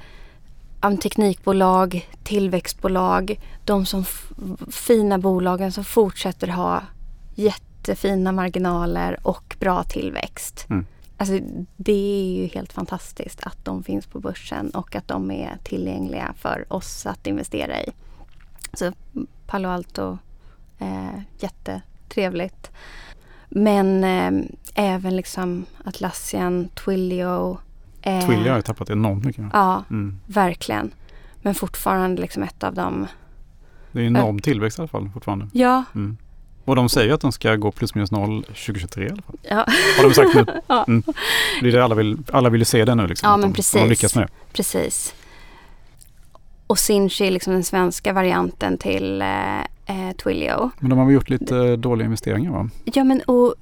um, 0.83 0.97
teknikbolag, 0.99 2.09
tillväxtbolag, 2.25 3.41
de 3.65 3.87
som 3.87 4.05
fina 4.71 5.19
bolagen 5.19 5.73
som 5.73 5.85
fortsätter 5.85 6.49
ha 6.49 6.83
jättefina 7.35 8.33
marginaler 8.33 9.19
och 9.23 9.57
bra 9.61 9.83
tillväxt. 9.83 10.67
Mm. 10.71 10.87
Alltså, 11.17 11.39
det 11.77 11.93
är 11.93 12.33
ju 12.35 12.47
helt 12.47 12.73
fantastiskt 12.73 13.41
att 13.43 13.65
de 13.65 13.83
finns 13.83 14.07
på 14.07 14.21
börsen 14.21 14.71
och 14.71 14.97
att 14.97 15.09
de 15.09 15.31
är 15.31 15.59
tillgängliga 15.63 16.35
för 16.39 16.65
oss 16.69 17.07
att 17.07 17.27
investera 17.27 17.83
i. 17.83 17.91
Så 18.73 18.93
Palo 19.47 19.69
Alto, 19.69 20.19
eh, 20.79 21.21
jättetrevligt. 21.39 22.71
Men 23.49 24.05
eh, 24.05 24.47
även 24.75 25.17
liksom 25.17 25.67
Atlassian, 25.85 26.69
Twilio. 26.69 27.59
Eh, 28.03 28.27
Twilio 28.27 28.49
har 28.51 28.57
ju 28.57 28.63
tappat 28.63 28.91
enormt 28.91 29.25
mycket. 29.25 29.45
Ja, 29.53 29.85
mm. 29.91 30.21
verkligen. 30.27 30.91
Men 31.43 31.55
fortfarande 31.55 32.23
liksom 32.23 32.43
ett 32.43 32.65
av 32.65 32.75
dem. 32.75 33.07
Det 33.93 34.01
är 34.01 34.05
enorm 34.05 34.39
tillväxt 34.39 34.79
i 34.79 34.83
alla 34.83 34.89
fall 34.89 35.09
fortfarande. 35.09 35.49
Ja, 35.53 35.85
mm. 35.95 36.17
Och 36.67 36.77
de 36.77 36.89
säger 36.89 37.15
att 37.15 37.21
de 37.21 37.33
ska 37.33 37.57
gå 37.57 37.71
plus 37.71 37.95
minus 37.95 38.11
noll 38.11 38.43
2023 38.43 39.05
i 39.05 39.11
alla 39.11 39.23
fall. 39.23 39.37
Ja. 39.43 39.67
Har 39.97 40.03
de 40.03 40.15
sagt 40.15 40.35
nu. 40.35 40.47
ja. 40.67 40.85
Mm. 40.89 41.03
Det 41.61 41.69
är 41.69 41.73
det 41.73 41.85
alla 41.85 41.95
vill, 41.95 42.19
alla 42.33 42.51
vill 42.51 42.67
se 42.67 42.85
det 42.85 42.95
nu 42.95 43.07
liksom. 43.07 43.31
Ja 43.31 43.37
men 43.37 43.51
de, 43.51 43.57
precis. 43.57 43.83
De 43.83 43.89
lyckas 43.89 44.15
med 44.15 44.25
det. 44.25 44.53
Precis. 44.53 45.15
Och 46.67 46.79
Sinch 46.79 47.21
är 47.21 47.31
liksom 47.31 47.53
den 47.53 47.65
svenska 47.65 48.13
varianten 48.13 48.79
till 48.79 49.23
eh, 49.23 49.61
eh, 49.61 50.13
Twilio. 50.23 50.71
Men 50.79 50.91
de 50.91 50.99
har 50.99 51.07
väl 51.07 51.15
gjort 51.15 51.31
lite 51.31 51.57
eh, 51.57 51.73
dåliga 51.73 52.05
investeringar 52.05 52.53
va? 52.53 52.71
Ja 52.85 53.05
men 53.05 53.21
och 53.21 53.55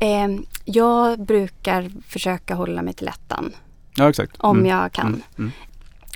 eh, 0.00 0.28
jag 0.64 1.20
brukar 1.20 1.90
försöka 2.08 2.54
hålla 2.54 2.82
mig 2.82 2.94
till 2.94 3.08
ettan. 3.08 3.52
Ja 3.96 4.08
exakt. 4.10 4.32
Om 4.38 4.56
mm. 4.56 4.70
jag 4.70 4.92
kan. 4.92 5.06
Mm. 5.06 5.22
Mm. 5.38 5.52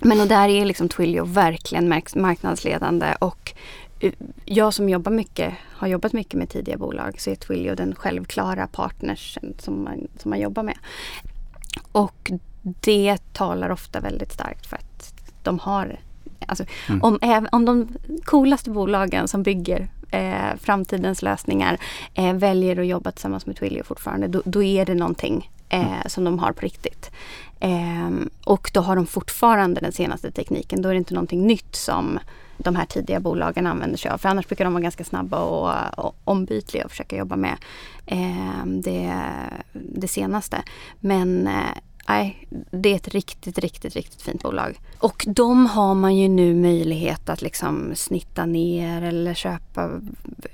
Men 0.03 0.21
och 0.21 0.27
där 0.27 0.49
är 0.49 0.65
liksom 0.65 0.89
Twilio 0.89 1.25
verkligen 1.25 1.89
marknadsledande 2.15 3.15
och 3.19 3.53
jag 4.45 4.75
som 4.75 4.89
jobbar 4.89 5.13
mycket, 5.13 5.55
har 5.73 5.89
jobbat 5.89 6.13
mycket 6.13 6.35
med 6.35 6.49
tidiga 6.49 6.77
bolag 6.77 7.21
så 7.21 7.31
är 7.31 7.35
Twilio 7.35 7.75
den 7.75 7.95
självklara 7.95 8.67
partnersen 8.67 9.55
som 9.59 9.85
man, 9.85 10.09
som 10.19 10.31
man 10.31 10.41
jobbar 10.41 10.63
med. 10.63 10.79
Och 11.93 12.33
det 12.63 13.19
talar 13.33 13.71
ofta 13.71 14.01
väldigt 14.01 14.33
starkt 14.33 14.67
för 14.67 14.77
att 14.77 15.15
de 15.43 15.59
har 15.59 16.01
Alltså, 16.47 16.65
mm. 16.89 17.03
om, 17.03 17.19
om 17.53 17.65
de 17.65 17.89
coolaste 18.25 18.71
bolagen 18.71 19.29
som 19.29 19.43
bygger 19.43 19.89
eh, 20.11 20.57
framtidens 20.61 21.23
lösningar 21.23 21.79
eh, 22.15 22.35
väljer 22.35 22.81
att 22.81 22.87
jobba 22.87 23.11
tillsammans 23.11 23.47
med 23.47 23.57
Twilio 23.57 23.83
fortfarande, 23.85 24.29
då, 24.29 24.43
då 24.45 24.63
är 24.63 24.87
det 24.87 24.95
någonting 24.95 25.51
eh, 25.69 25.87
mm. 25.87 26.03
som 26.07 26.25
de 26.25 26.39
har 26.39 26.53
på 26.53 26.61
riktigt. 26.61 27.11
Eh, 27.61 28.11
och 28.45 28.71
då 28.75 28.81
har 28.81 28.97
de 28.97 29.07
fortfarande 29.07 29.81
den 29.81 29.93
senaste 29.93 30.31
tekniken. 30.31 30.83
Då 30.83 30.89
är 30.89 30.93
det 30.93 30.99
inte 30.99 31.15
någonting 31.15 31.47
nytt 31.47 31.77
som 31.77 32.19
de 32.65 32.77
här 32.77 32.87
tidiga 32.87 33.21
bolagen 33.21 33.67
använder 33.67 33.99
sig 33.99 34.11
av. 34.11 34.19
För 34.19 34.29
annars 34.29 34.47
brukar 34.47 34.65
de 34.65 34.73
vara 34.73 34.83
ganska 34.83 35.05
snabba 35.05 35.39
och, 35.39 36.05
och 36.05 36.17
ombytliga 36.25 36.85
och 36.85 36.91
försöka 36.91 37.17
jobba 37.17 37.37
med 37.37 37.57
eh, 38.07 38.67
det, 38.67 39.15
det 39.73 40.09
senaste. 40.09 40.63
Men 41.01 41.47
eh, 41.47 41.79
Nej, 42.09 42.49
det 42.71 42.93
är 42.93 42.97
ett 42.97 43.09
riktigt, 43.09 43.59
riktigt, 43.59 43.95
riktigt 43.95 44.23
fint 44.23 44.43
bolag. 44.43 44.81
Och 44.99 45.25
de 45.29 45.67
har 45.67 45.95
man 45.95 46.17
ju 46.17 46.29
nu 46.29 46.55
möjlighet 46.55 47.29
att 47.29 47.43
liksom 47.43 47.93
snitta 47.95 48.47
ner 48.47 49.03
eller 49.03 49.35
köpa 49.35 49.91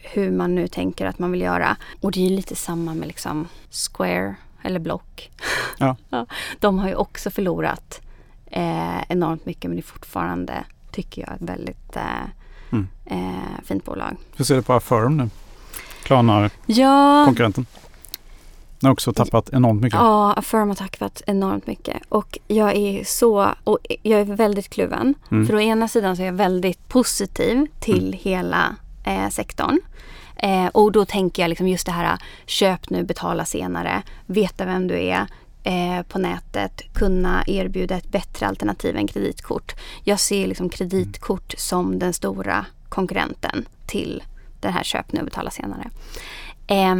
hur 0.02 0.30
man 0.30 0.54
nu 0.54 0.68
tänker 0.68 1.06
att 1.06 1.18
man 1.18 1.32
vill 1.32 1.40
göra. 1.40 1.76
Och 2.00 2.12
det 2.12 2.20
är 2.20 2.30
ju 2.30 2.36
lite 2.36 2.56
samma 2.56 2.94
med 2.94 3.08
liksom 3.08 3.48
Square 3.70 4.34
eller 4.62 4.80
Block. 4.80 5.30
Ja. 5.78 5.96
de 6.60 6.78
har 6.78 6.88
ju 6.88 6.94
också 6.94 7.30
förlorat 7.30 8.00
eh, 8.46 9.02
enormt 9.08 9.46
mycket 9.46 9.64
men 9.64 9.76
det 9.76 9.80
är 9.80 9.82
fortfarande 9.82 10.64
tycker 10.92 11.22
jag 11.22 11.30
är 11.30 11.34
ett 11.34 11.42
väldigt 11.42 11.96
eh, 11.96 12.02
mm. 12.70 12.88
eh, 13.04 13.64
fint 13.64 13.84
bolag. 13.84 14.16
Hur 14.36 14.44
ser 14.44 14.56
du 14.56 14.62
på 14.62 14.72
Affirm 14.72 15.16
nu? 15.16 15.30
Klarnar 16.02 16.50
ja, 16.66 17.24
konkurrenten? 17.26 17.66
har 18.82 18.92
också 18.92 19.12
tappat 19.12 19.50
enormt 19.52 19.82
mycket. 19.82 20.00
Ja, 20.00 20.32
Affirm 20.32 20.68
har 20.68 20.74
tappat 20.74 21.22
enormt 21.26 21.66
mycket. 21.66 22.02
Och 22.08 22.38
jag 22.48 22.76
är 22.76 23.04
så, 23.04 23.48
och 23.64 23.78
jag 24.02 24.20
är 24.20 24.24
väldigt 24.24 24.68
kluven. 24.68 25.14
Mm. 25.30 25.46
För 25.46 25.54
å 25.54 25.60
ena 25.60 25.88
sidan 25.88 26.16
så 26.16 26.22
är 26.22 26.26
jag 26.26 26.32
väldigt 26.32 26.88
positiv 26.88 27.66
till 27.80 28.06
Mm. 28.06 28.18
hela 28.22 28.76
eh, 29.04 29.28
sektorn. 29.28 29.80
Eh, 30.36 30.66
och 30.66 30.92
då 30.92 31.04
tänker 31.04 31.42
jag 31.42 31.48
liksom 31.48 31.68
just 31.68 31.86
det 31.86 31.92
här 31.92 32.18
köp 32.46 32.90
nu, 32.90 33.04
betala 33.04 33.44
senare, 33.44 34.02
veta 34.26 34.64
vem 34.64 34.88
du 34.88 35.02
är 35.02 35.26
eh, 35.68 36.02
på 36.02 36.18
nätet, 36.18 36.82
kunna 36.94 37.44
erbjuda 37.46 37.96
ett 37.96 38.10
bättre 38.10 38.46
alternativ 38.46 38.96
än 38.96 39.06
kreditkort. 39.06 39.74
Jag 40.04 40.20
ser 40.20 40.46
liksom 40.46 40.68
kreditkort 40.68 41.54
som 41.58 41.98
den 41.98 42.12
stora 42.12 42.66
konkurrenten 42.88 43.68
till 43.86 44.22
det 44.60 44.68
här 44.68 44.82
köp 44.82 45.12
nu, 45.12 45.22
betala 45.22 45.50
senare. 45.50 45.90
Eh, 46.66 46.96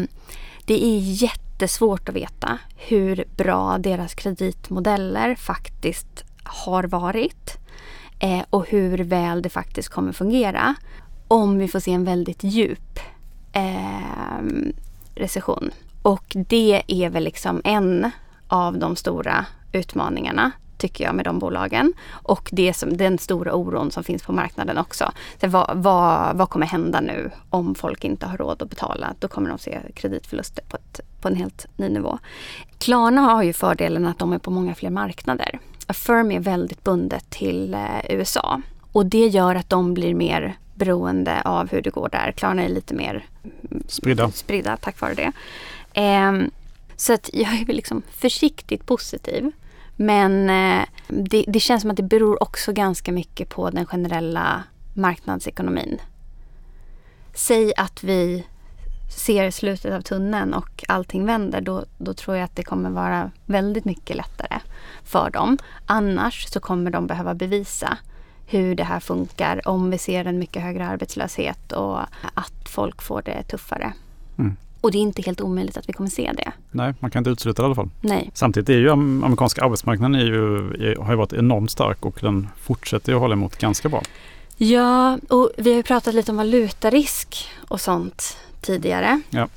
det 0.64 0.84
är 0.84 0.98
jättesvårt 0.98 2.08
att 2.08 2.14
veta 2.14 2.58
hur 2.76 3.24
bra 3.36 3.78
deras 3.78 4.14
kreditmodeller 4.14 5.34
faktiskt 5.34 6.24
har 6.44 6.84
varit 6.84 7.56
eh, 8.18 8.42
och 8.50 8.68
hur 8.68 8.98
väl 8.98 9.42
det 9.42 9.48
faktiskt 9.48 9.88
kommer 9.88 10.12
fungera 10.12 10.74
om 11.28 11.58
vi 11.58 11.68
får 11.68 11.80
se 11.80 11.92
en 11.92 12.04
väldigt 12.04 12.44
djup 12.44 12.98
eh, 13.52 14.72
recession. 15.14 15.70
Och 16.02 16.36
det 16.48 16.82
är 16.86 17.10
väl 17.10 17.24
liksom 17.24 17.60
en 17.64 18.10
av 18.48 18.78
de 18.78 18.96
stora 18.96 19.46
utmaningarna 19.72 20.52
tycker 20.78 21.04
jag 21.04 21.14
med 21.14 21.24
de 21.24 21.38
bolagen. 21.38 21.92
Och 22.10 22.48
det 22.52 22.74
som, 22.74 22.96
den 22.96 23.18
stora 23.18 23.54
oron 23.54 23.90
som 23.90 24.04
finns 24.04 24.22
på 24.22 24.32
marknaden 24.32 24.78
också. 24.78 25.12
Så 25.40 25.48
vad, 25.48 25.76
vad, 25.76 26.36
vad 26.36 26.50
kommer 26.50 26.66
hända 26.66 27.00
nu 27.00 27.30
om 27.50 27.74
folk 27.74 28.04
inte 28.04 28.26
har 28.26 28.36
råd 28.36 28.62
att 28.62 28.70
betala? 28.70 29.14
Då 29.18 29.28
kommer 29.28 29.48
de 29.48 29.58
se 29.58 29.78
kreditförluster 29.94 30.64
på, 30.68 30.76
ett, 30.76 31.00
på 31.20 31.28
en 31.28 31.36
helt 31.36 31.66
ny 31.76 31.88
nivå. 31.88 32.18
Klarna 32.78 33.20
har 33.20 33.42
ju 33.42 33.52
fördelen 33.52 34.06
att 34.06 34.18
de 34.18 34.32
är 34.32 34.38
på 34.38 34.50
många 34.50 34.74
fler 34.74 34.90
marknader. 34.90 35.58
Affirm 35.86 36.30
är 36.30 36.40
väldigt 36.40 36.84
bundet 36.84 37.30
till 37.30 37.74
eh, 37.74 37.80
USA. 38.10 38.60
Och 38.92 39.06
det 39.06 39.26
gör 39.26 39.54
att 39.54 39.70
de 39.70 39.94
blir 39.94 40.14
mer 40.14 40.56
beroende 40.74 41.42
av 41.42 41.70
hur 41.70 41.82
det 41.82 41.90
går 41.90 42.08
där. 42.08 42.32
Klarna 42.32 42.62
är 42.62 42.68
lite 42.68 42.94
mer 42.94 43.26
Spridda. 43.86 44.30
spridda 44.30 44.76
tack 44.76 45.00
vare 45.00 45.14
det. 45.14 45.32
Ehm, 45.94 46.50
så 46.98 47.12
att 47.12 47.30
jag 47.32 47.60
är 47.60 47.64
liksom 47.64 48.02
försiktigt 48.10 48.86
positiv. 48.86 49.52
Men 49.96 50.50
eh, 50.50 50.86
det, 51.08 51.44
det 51.48 51.60
känns 51.60 51.82
som 51.82 51.90
att 51.90 51.96
det 51.96 52.02
beror 52.02 52.42
också 52.42 52.72
ganska 52.72 53.12
mycket 53.12 53.48
på 53.48 53.70
den 53.70 53.86
generella 53.86 54.64
marknadsekonomin. 54.94 55.98
Säg 57.34 57.72
att 57.76 58.04
vi 58.04 58.46
ser 59.16 59.50
slutet 59.50 59.92
av 59.92 60.00
tunneln 60.00 60.54
och 60.54 60.84
allting 60.88 61.26
vänder, 61.26 61.60
då, 61.60 61.84
då 61.98 62.14
tror 62.14 62.36
jag 62.36 62.44
att 62.44 62.56
det 62.56 62.62
kommer 62.62 62.90
vara 62.90 63.30
väldigt 63.46 63.84
mycket 63.84 64.16
lättare 64.16 64.60
för 65.04 65.30
dem. 65.30 65.58
Annars 65.86 66.48
så 66.48 66.60
kommer 66.60 66.90
de 66.90 67.06
behöva 67.06 67.34
bevisa 67.34 67.98
hur 68.46 68.74
det 68.74 68.84
här 68.84 69.00
funkar 69.00 69.68
om 69.68 69.90
vi 69.90 69.98
ser 69.98 70.24
en 70.24 70.38
mycket 70.38 70.62
högre 70.62 70.86
arbetslöshet 70.86 71.72
och 71.72 72.00
att 72.34 72.68
folk 72.68 73.02
får 73.02 73.22
det 73.22 73.42
tuffare. 73.42 73.92
Mm. 74.38 74.56
Och 74.80 74.92
det 74.92 74.98
är 74.98 75.02
inte 75.02 75.22
helt 75.22 75.40
omöjligt 75.40 75.76
att 75.76 75.88
vi 75.88 75.92
kommer 75.92 76.10
se 76.10 76.32
det. 76.36 76.52
Nej, 76.70 76.94
man 77.00 77.10
kan 77.10 77.20
inte 77.20 77.30
utesluta 77.30 77.62
det 77.62 77.64
i 77.64 77.66
alla 77.66 77.74
fall. 77.74 77.90
Nej. 78.00 78.30
Samtidigt 78.34 78.68
är 78.68 78.72
ju 78.78 78.90
am- 78.90 79.24
amerikanska 79.24 79.64
arbetsmarknaden 79.64 80.14
är 80.14 80.24
ju, 80.24 80.56
är, 80.58 80.96
har 80.96 81.10
ju 81.10 81.16
varit 81.16 81.32
enormt 81.32 81.70
stark 81.70 82.04
och 82.06 82.18
den 82.20 82.48
fortsätter 82.62 83.12
ju 83.12 83.18
hålla 83.18 83.32
emot 83.32 83.58
ganska 83.58 83.88
bra. 83.88 84.02
Ja, 84.56 85.18
och 85.28 85.50
vi 85.58 85.70
har 85.70 85.76
ju 85.76 85.82
pratat 85.82 86.14
lite 86.14 86.30
om 86.30 86.36
valutarisk 86.36 87.48
och 87.68 87.80
sånt 87.80 88.36
tidigare. 88.60 89.20
Ja. 89.30 89.48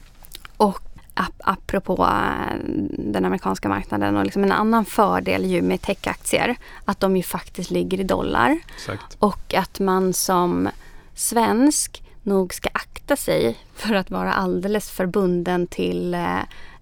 Och 0.58 0.80
ap- 1.16 1.42
apropå 1.44 2.04
eh, 2.04 2.58
den 2.98 3.26
amerikanska 3.26 3.70
marknaden 3.70 4.18
och 4.18 4.24
liksom 4.26 4.44
en 4.44 4.52
annan 4.52 4.86
fördel 4.86 5.46
ju 5.46 5.62
med 5.62 5.82
techaktier, 5.82 6.56
att 6.86 7.00
de 7.00 7.18
ju 7.18 7.24
faktiskt 7.24 7.72
ligger 7.72 8.00
i 8.00 8.04
dollar. 8.04 8.60
Exakt. 8.76 9.18
Och 9.20 9.54
att 9.54 9.80
man 9.80 10.14
som 10.14 10.70
svensk 11.16 12.04
nog 12.24 12.54
ska 12.54 12.70
akta 12.74 13.16
sig 13.16 13.58
för 13.76 13.94
att 13.94 14.12
vara 14.12 14.34
alldeles 14.34 14.90
för 14.90 15.06
bunden 15.06 15.68
till 15.68 16.14
eh, 16.14 16.40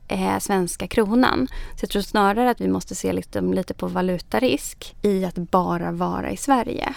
eh, 0.08 0.40
svenska 0.40 0.88
kronan. 0.88 1.48
Så 1.76 1.84
jag 1.84 1.90
tror 1.90 2.02
snarare 2.02 2.50
att 2.50 2.62
vi 2.62 2.68
måste 2.68 2.96
se 2.96 3.14
liksom 3.14 3.54
lite 3.54 3.74
på 3.74 3.88
valutarisk 3.88 4.96
i 5.02 5.26
att 5.26 5.36
bara 5.36 5.92
vara 5.92 6.32
i 6.32 6.38
Sverige. 6.38 6.94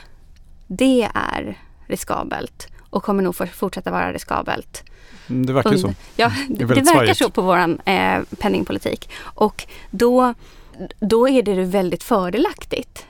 Det 0.66 1.08
är 1.14 1.58
riskabelt 1.86 2.68
och 2.90 3.02
kommer 3.02 3.22
nog 3.22 3.36
fortsätta 3.54 3.90
vara 3.90 4.12
riskabelt. 4.12 4.84
Mm, 5.28 5.46
Det 5.46 5.52
verkar 5.52 5.72
ju 5.72 5.78
så. 5.78 5.94
Ja, 6.16 6.32
Det 6.48 6.54
det, 6.54 6.64
väldigt 6.64 6.94
verkar 6.96 7.14
så 7.14 7.30
på 7.30 7.42
vår 7.42 7.58
eh, 7.88 8.22
penningpolitik. 8.38 9.10
Och 9.20 9.66
då, 9.90 10.34
då 11.00 11.28
är 11.28 11.42
det 11.42 11.64
väldigt 11.64 12.02
fördelaktigt 12.02 13.06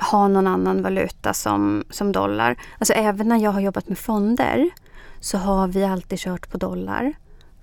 ha 0.00 0.28
någon 0.28 0.46
annan 0.46 0.82
valuta 0.82 1.34
som, 1.34 1.84
som 1.90 2.12
dollar. 2.12 2.56
Alltså 2.78 2.92
även 2.94 3.28
när 3.28 3.36
jag 3.38 3.50
har 3.50 3.60
jobbat 3.60 3.88
med 3.88 3.98
fonder 3.98 4.70
så 5.20 5.38
har 5.38 5.68
vi 5.68 5.84
alltid 5.84 6.18
kört 6.18 6.50
på 6.50 6.58
dollar. 6.58 7.12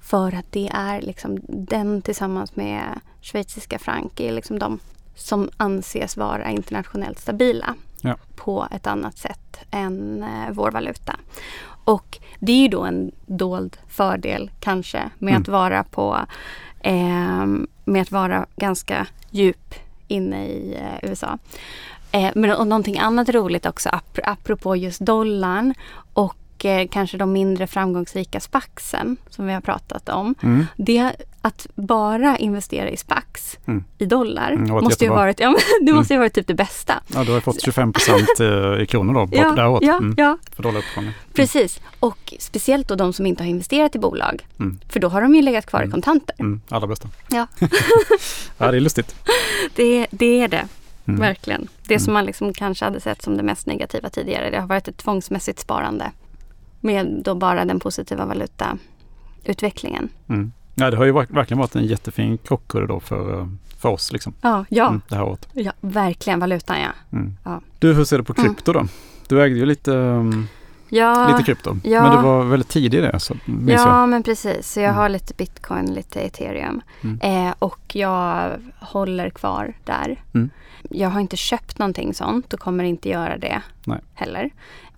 För 0.02 0.36
att 0.36 0.46
det 0.52 0.70
är 0.74 1.02
liksom 1.02 1.40
den 1.48 2.02
tillsammans 2.02 2.56
med 2.56 2.84
schweiziska 3.22 3.80
franc 3.80 4.10
är 4.18 4.32
liksom 4.32 4.60
de 4.60 4.80
som 5.16 5.50
anses 5.58 6.18
vara 6.18 6.50
internationellt 6.52 7.20
stabila 7.20 7.76
Ja. 8.06 8.16
på 8.36 8.68
ett 8.72 8.88
annat 8.88 9.18
sätt 9.18 9.58
än 9.72 10.24
eh, 10.24 10.52
vår 10.52 10.72
valuta. 10.72 11.16
Och 11.86 12.20
det 12.40 12.52
är 12.52 12.62
ju 12.62 12.68
då 12.68 12.84
en 12.84 13.12
dold 13.26 13.78
fördel 13.88 14.52
kanske 14.60 15.10
med 15.20 15.32
Mm. 15.32 15.42
att 15.42 15.48
vara 15.48 15.84
på 15.84 16.20
eh, 16.80 17.46
med 17.86 18.02
att 18.02 18.12
vara 18.12 18.46
ganska 18.56 19.08
djup 19.32 19.74
inne 20.08 20.46
i 20.48 20.76
eh, 20.76 21.10
USA. 21.12 21.38
Eh, 22.14 22.30
men 22.36 22.52
och 22.52 22.68
någonting 22.68 23.00
annat 23.00 23.30
roligt 23.30 23.66
också 23.66 23.90
ap- 23.90 24.20
apropå 24.24 24.76
just 24.76 25.00
dollarn 25.00 25.74
och 26.14 26.66
eh, 26.66 26.88
kanske 26.92 27.18
de 27.18 27.34
mindre 27.34 27.68
framgångsrika 27.68 28.40
spaxen 28.40 29.18
som 29.30 29.48
vi 29.48 29.54
har 29.54 29.62
pratat 29.62 30.10
om. 30.10 30.36
Mm. 30.44 30.66
Det 30.78 31.12
att 31.42 31.68
bara 31.76 32.38
investera 32.38 32.90
i 32.90 32.98
SPAX 32.98 33.58
Mm. 33.66 33.84
i 33.98 34.06
dollar 34.06 34.52
Mm, 34.52 34.70
måste 34.84 35.04
ju 35.06 35.10
ha 35.10 35.16
varit, 35.18 35.40
ja, 35.40 35.50
men 35.50 35.60
det 35.86 35.94
måste 35.94 36.14
ju 36.14 36.18
ha 36.18 36.22
varit 36.24 36.34
typ 36.34 36.48
det 36.48 36.54
bästa. 36.54 36.94
Ja, 37.14 37.24
du 37.24 37.32
har 37.32 37.40
fått 37.42 37.64
25 37.64 37.94
procent 37.94 38.30
i 38.82 38.86
kronor 38.90 39.14
då, 39.14 39.38
här 39.38 39.68
året. 39.68 39.84
ja, 39.88 39.98
Mm, 39.98 40.16
ja, 40.18 40.38
För 40.56 40.64
dollaruppgången. 40.64 41.14
precis. 41.34 41.80
Och 42.00 42.34
speciellt 42.40 42.88
då 42.88 42.96
de 42.96 43.14
som 43.14 43.26
inte 43.26 43.44
har 43.44 43.50
investerat 43.50 43.96
i 43.96 44.00
bolag. 44.00 44.48
Mm. 44.60 44.80
För 44.90 45.00
då 45.00 45.08
har 45.08 45.22
de 45.22 45.36
ju 45.36 45.42
legat 45.42 45.66
kvar 45.66 45.80
i 45.80 45.84
Mm. 45.84 45.92
kontanter. 45.92 46.36
Mm, 46.40 46.62
allra 46.70 46.88
bästa. 46.88 47.08
Ja. 47.30 47.48
ja, 48.58 48.72
det 48.72 48.78
är 48.78 48.82
lustigt. 48.82 49.16
Det, 49.76 50.08
det 50.12 50.42
är 50.42 50.48
det, 50.48 50.68
Mm. 51.06 51.20
verkligen. 51.20 51.68
Det 51.88 51.94
Mm. 51.94 52.00
som 52.00 52.14
man 52.14 52.26
liksom 52.26 52.54
kanske 52.54 52.86
hade 52.86 53.00
sett 53.00 53.22
som 53.22 53.38
det 53.38 53.44
mest 53.44 53.68
negativa 53.68 54.10
tidigare. 54.10 54.50
Det 54.50 54.60
har 54.60 54.68
varit 54.68 54.88
ett 54.88 54.98
tvångsmässigt 54.98 55.60
sparande. 55.60 56.12
Med 56.80 57.22
då 57.26 57.36
bara 57.36 57.66
den 57.66 57.80
positiva 57.80 58.26
valutautvecklingen. 58.26 60.10
Mm. 60.30 60.52
Ja, 60.76 60.92
det 60.92 60.98
har 60.98 61.06
ju 61.06 61.12
verk- 61.12 61.32
verkligen 61.32 61.60
varit 61.60 61.76
en 61.76 61.86
jättefin 61.86 62.38
krockkudde 62.38 62.88
då 62.88 63.00
för, 63.00 63.40
eh, 63.40 63.48
för 63.78 63.90
oss 63.90 64.12
liksom, 64.12 64.34
Ja, 64.42 64.66
ja, 64.70 64.88
mm, 64.88 65.02
det 65.10 65.16
här 65.16 65.24
året. 65.24 65.48
ja 65.54 65.72
verkligen 65.82 66.40
valutan 66.40 66.78
ja. 66.82 66.90
Mm. 67.18 67.38
Ja. 67.44 67.62
Du, 67.80 67.94
hur 67.94 68.04
ser 68.06 68.18
du 68.18 68.24
på 68.24 68.34
Mm. 68.38 68.46
krypto 68.54 68.74
då? 68.74 68.88
Du 69.28 69.44
ägde 69.44 69.60
ju 69.60 69.66
lite, 69.66 69.92
um, 69.92 70.48
Ja, 70.96 71.28
lite 71.28 71.44
krypto, 71.44 71.78
ja. 71.84 72.02
men 72.04 72.12
du 72.18 72.24
var 72.24 72.44
väldigt 72.44 72.70
tidig 72.70 72.98
i 72.98 73.02
det, 73.02 73.20
så 73.20 73.34
minns 73.46 73.70
jag. 73.72 73.80
ja 73.88 74.06
men 74.06 74.24
precis. 74.24 74.72
Så 74.74 74.80
jag 74.80 74.86
Mm. 74.90 74.96
har 74.98 75.10
lite 75.10 75.34
bitcoin, 75.34 75.94
lite 75.94 76.22
ethereum. 76.22 76.82
Mm. 77.04 77.20
Eh, 77.48 77.54
och 77.60 77.96
jag 77.96 78.52
håller 78.80 79.30
kvar 79.30 79.74
där. 79.84 80.24
Mm. 80.34 80.50
Jag 80.90 81.10
har 81.10 81.20
inte 81.20 81.38
köpt 81.38 81.80
någonting 81.80 82.14
sånt 82.14 82.54
och 82.54 82.60
kommer 82.60 82.84
inte 82.84 83.10
göra 83.10 83.38
det 83.38 83.62
Nej. 83.86 84.00
heller. 84.14 84.50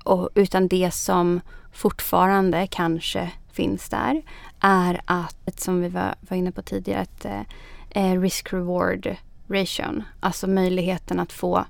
Och, 0.03 0.29
utan 0.35 0.67
det 0.67 0.93
som 0.93 1.41
fortfarande 1.73 2.67
kanske 2.67 3.31
finns 3.53 3.89
där 3.89 4.21
är 4.59 5.01
att, 5.05 5.59
som 5.59 5.81
vi 5.81 5.89
var, 5.89 6.15
var 6.29 6.37
inne 6.37 6.51
på 6.51 6.61
tidigare, 6.61 7.01
att 7.01 7.25
eh, 7.89 8.19
risk-reward 8.21 9.15
ration. 9.47 10.03
Alltså 10.19 10.47
möjligheten 10.47 11.19
att 11.19 11.33
få 11.33 11.65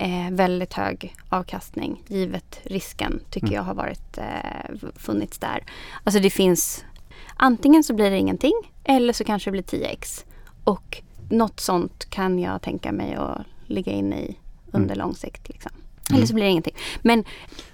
eh, 0.00 0.30
väldigt 0.30 0.72
hög 0.74 1.14
avkastning 1.28 2.02
givet 2.08 2.60
risken 2.62 3.20
tycker 3.30 3.46
Mm. 3.46 3.56
jag 3.56 3.62
har 3.62 3.74
varit 3.74 4.18
eh, 4.18 4.88
funnits 4.96 5.38
där. 5.38 5.64
Alltså 6.04 6.20
det 6.20 6.30
finns 6.30 6.84
antingen 7.36 7.84
så 7.84 7.94
blir 7.94 8.10
det 8.10 8.18
ingenting 8.18 8.52
eller 8.84 9.12
så 9.12 9.24
kanske 9.24 9.50
det 9.50 9.52
blir 9.52 9.62
10x. 9.62 10.24
Och 10.64 11.02
något 11.28 11.60
sånt 11.60 12.06
kan 12.10 12.38
jag 12.38 12.62
tänka 12.62 12.92
mig 12.92 13.14
att 13.14 13.40
ligga 13.66 13.92
inne 13.92 14.20
i 14.20 14.36
under 14.72 14.94
lång 14.94 15.14
sikt. 15.14 15.48
Liksom. 15.48 15.72
Mm. 16.10 16.16
Eller 16.16 16.26
så 16.26 16.34
blir 16.34 16.44
det 16.44 16.50
ingenting. 16.50 16.74
Men 17.02 17.24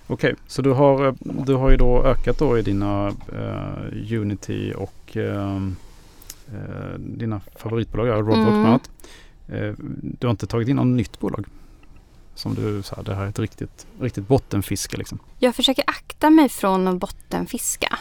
Okej, 0.06 0.34
så 0.46 0.62
du 0.62 0.72
har, 0.72 1.06
eh, 1.06 1.14
du 1.20 1.54
har 1.54 1.70
ju 1.70 1.76
då 1.76 2.02
ökat 2.04 2.38
då 2.38 2.58
i 2.58 2.62
dina 2.62 3.08
eh, 3.32 4.14
Unity 4.20 4.72
och 4.76 5.16
eh, 5.16 5.56
eh, 6.54 6.98
dina 6.98 7.40
favoritbolag, 7.56 8.08
Roblox 8.08 8.36
Mm. 8.38 8.48
bland 8.50 8.66
annat. 8.66 8.90
Du 10.02 10.26
har 10.26 10.30
inte 10.30 10.46
tagit 10.46 10.68
in 10.68 10.76
något 10.76 10.86
nytt 10.86 11.20
bolag? 11.20 11.46
Som 12.36 12.54
du 12.54 12.82
sa, 12.82 13.02
det 13.02 13.14
här 13.14 13.22
är 13.24 13.28
ett 13.28 13.38
riktigt, 13.38 13.86
riktigt 14.00 14.28
bottenfiske 14.28 14.96
liksom. 14.96 15.18
jag 15.38 15.54
försöker 15.56 15.84
akta 15.86 16.30
mig 16.30 16.48
från 16.48 16.88
att 16.88 16.96
bottenfiska. 16.96 17.98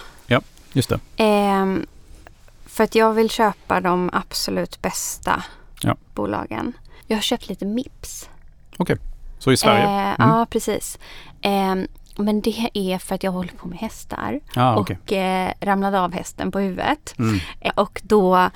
Just 0.74 0.90
det. 0.90 1.00
Ehm, 1.18 1.86
för 2.66 2.84
att 2.84 2.96
jag 2.96 3.14
vill 3.14 3.30
köpa 3.30 3.82
de 3.82 4.10
absolut 4.14 4.82
bästa 4.82 5.44
Ja. 5.82 5.96
bolagen. 6.14 6.74
Jag 7.08 7.18
har 7.18 7.22
köpt 7.22 7.50
lite 7.50 7.66
Mips. 7.66 8.30
Så 9.40 9.52
i 9.52 9.58
Sverige? 9.58 9.84
Eh, 9.84 10.16
Mm. 10.22 10.30
Ja, 10.38 10.46
precis. 10.50 11.00
Eh, 11.42 11.76
men 12.18 12.42
det 12.42 12.70
är 12.74 12.98
för 12.98 13.16
att 13.16 13.24
jag 13.24 13.32
håller 13.32 13.52
på 13.54 13.68
med 13.68 13.78
hästar 13.78 14.40
Ja, 14.56 14.76
okej. 14.78 14.98
och 15.04 15.14
eh, 15.14 15.52
ramlade 15.62 16.00
av 16.02 16.14
hästen 16.14 16.52
på 16.52 16.60
huvudet. 16.60 17.16
Mm. 17.20 17.40
Eh, 17.60 17.72
Och 17.76 18.02
då 18.04 18.50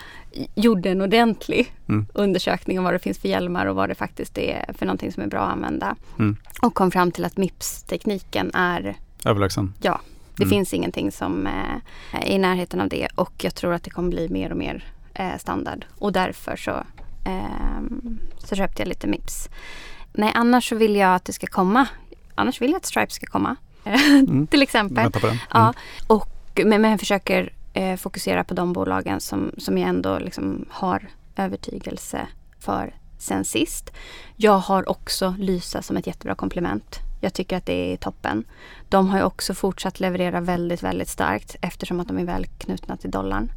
gjorde 0.56 0.89
en 0.89 1.02
ordentlig 1.02 1.74
Mm. 1.89 2.06
undersökning 2.13 2.78
om 2.80 2.84
vad 2.86 2.93
det 2.93 3.00
finns 3.00 3.19
för 3.19 3.28
hjälmar 3.30 3.65
och 3.65 3.76
vad 3.76 3.89
det 3.89 3.95
faktiskt 3.95 4.38
är 4.38 4.65
för 4.78 4.86
någonting 4.86 5.12
som 5.12 5.24
är 5.24 5.28
bra 5.28 5.39
att 5.41 5.52
använda. 5.54 5.95
Mm. 6.19 6.38
Och 6.62 6.74
kom 6.74 6.91
fram 6.91 7.12
till 7.12 7.26
att 7.26 7.38
MIPS-tekniken 7.38 8.52
är, 8.54 8.95
Överlägsen? 9.26 9.74
det 9.80 9.88
Mm. 9.88 10.00
finns 10.38 10.50
finns 10.50 10.74
ingenting 10.74 11.12
som 11.12 11.48
eh, 11.48 12.22
är 12.22 12.26
i 12.28 12.38
närheten 12.38 12.82
av 12.82 12.89
det 12.89 13.08
och 13.15 13.34
jag 13.43 13.56
tror 13.56 13.74
att 13.74 13.84
det 13.84 13.89
kommer 13.89 14.10
bli 14.10 14.30
mer 14.30 14.52
och 14.52 14.58
mer 14.58 14.84
eh, 15.13 15.38
standard. 15.39 15.86
Och 16.00 16.12
därför 16.12 16.56
så, 16.56 16.84
ehm, 17.26 18.19
så 18.38 18.56
köpte 18.56 18.82
jag 18.82 18.88
lite 18.89 19.08
MIPS. 19.08 19.50
Nej, 20.13 20.32
annars 20.36 20.69
så 20.69 20.76
vill 20.76 20.95
jag 20.95 21.15
att 21.15 21.26
det 21.26 21.34
ska 21.34 21.48
komma. 21.48 21.88
Annars 22.39 22.62
vill 22.62 22.71
jag 22.71 22.78
att 22.78 22.86
Stripe 22.86 23.13
ska 23.13 23.25
komma. 23.25 23.56
Mm. 23.84 24.47
Till 24.47 24.62
exempel. 24.62 25.12
Den? 25.12 25.38
Ja, 25.54 25.73
och, 26.08 26.30
men, 26.65 26.82
men 26.82 26.91
jag 26.91 26.99
försöker 26.99 27.54
eh, 27.73 27.95
fokusera 27.95 28.43
på 28.43 28.54
de 28.54 28.73
bolagen 28.73 29.19
som, 29.19 29.52
som 29.58 29.78
jag 29.78 29.89
ändå 29.89 30.19
liksom 30.19 30.65
har 30.69 31.08
övertygelse 31.36 32.28
för 32.60 32.93
sen 33.17 33.45
sist. 33.45 33.91
Jag 34.36 34.58
har 34.58 34.89
också 34.89 35.36
Lysa 35.38 35.82
som 35.82 35.97
ett 35.97 36.08
jättebra 36.08 36.36
komplement. 36.36 36.99
Jag 37.21 37.34
tycker 37.34 37.58
att 37.58 37.65
det 37.65 37.93
är 37.93 37.97
toppen. 37.97 38.43
De 38.89 39.10
har 39.10 39.17
ju 39.17 39.23
också 39.23 39.54
fortsatt 39.54 39.99
leverera 39.99 40.41
väldigt, 40.41 40.84
väldigt 40.84 41.10
starkt 41.10 41.56
eftersom 41.62 41.99
att 41.99 42.08
de 42.08 42.17
är 42.17 42.25
väl 42.25 42.45
knutna 42.45 42.97
till 42.97 43.12
dollarn. 43.12 43.52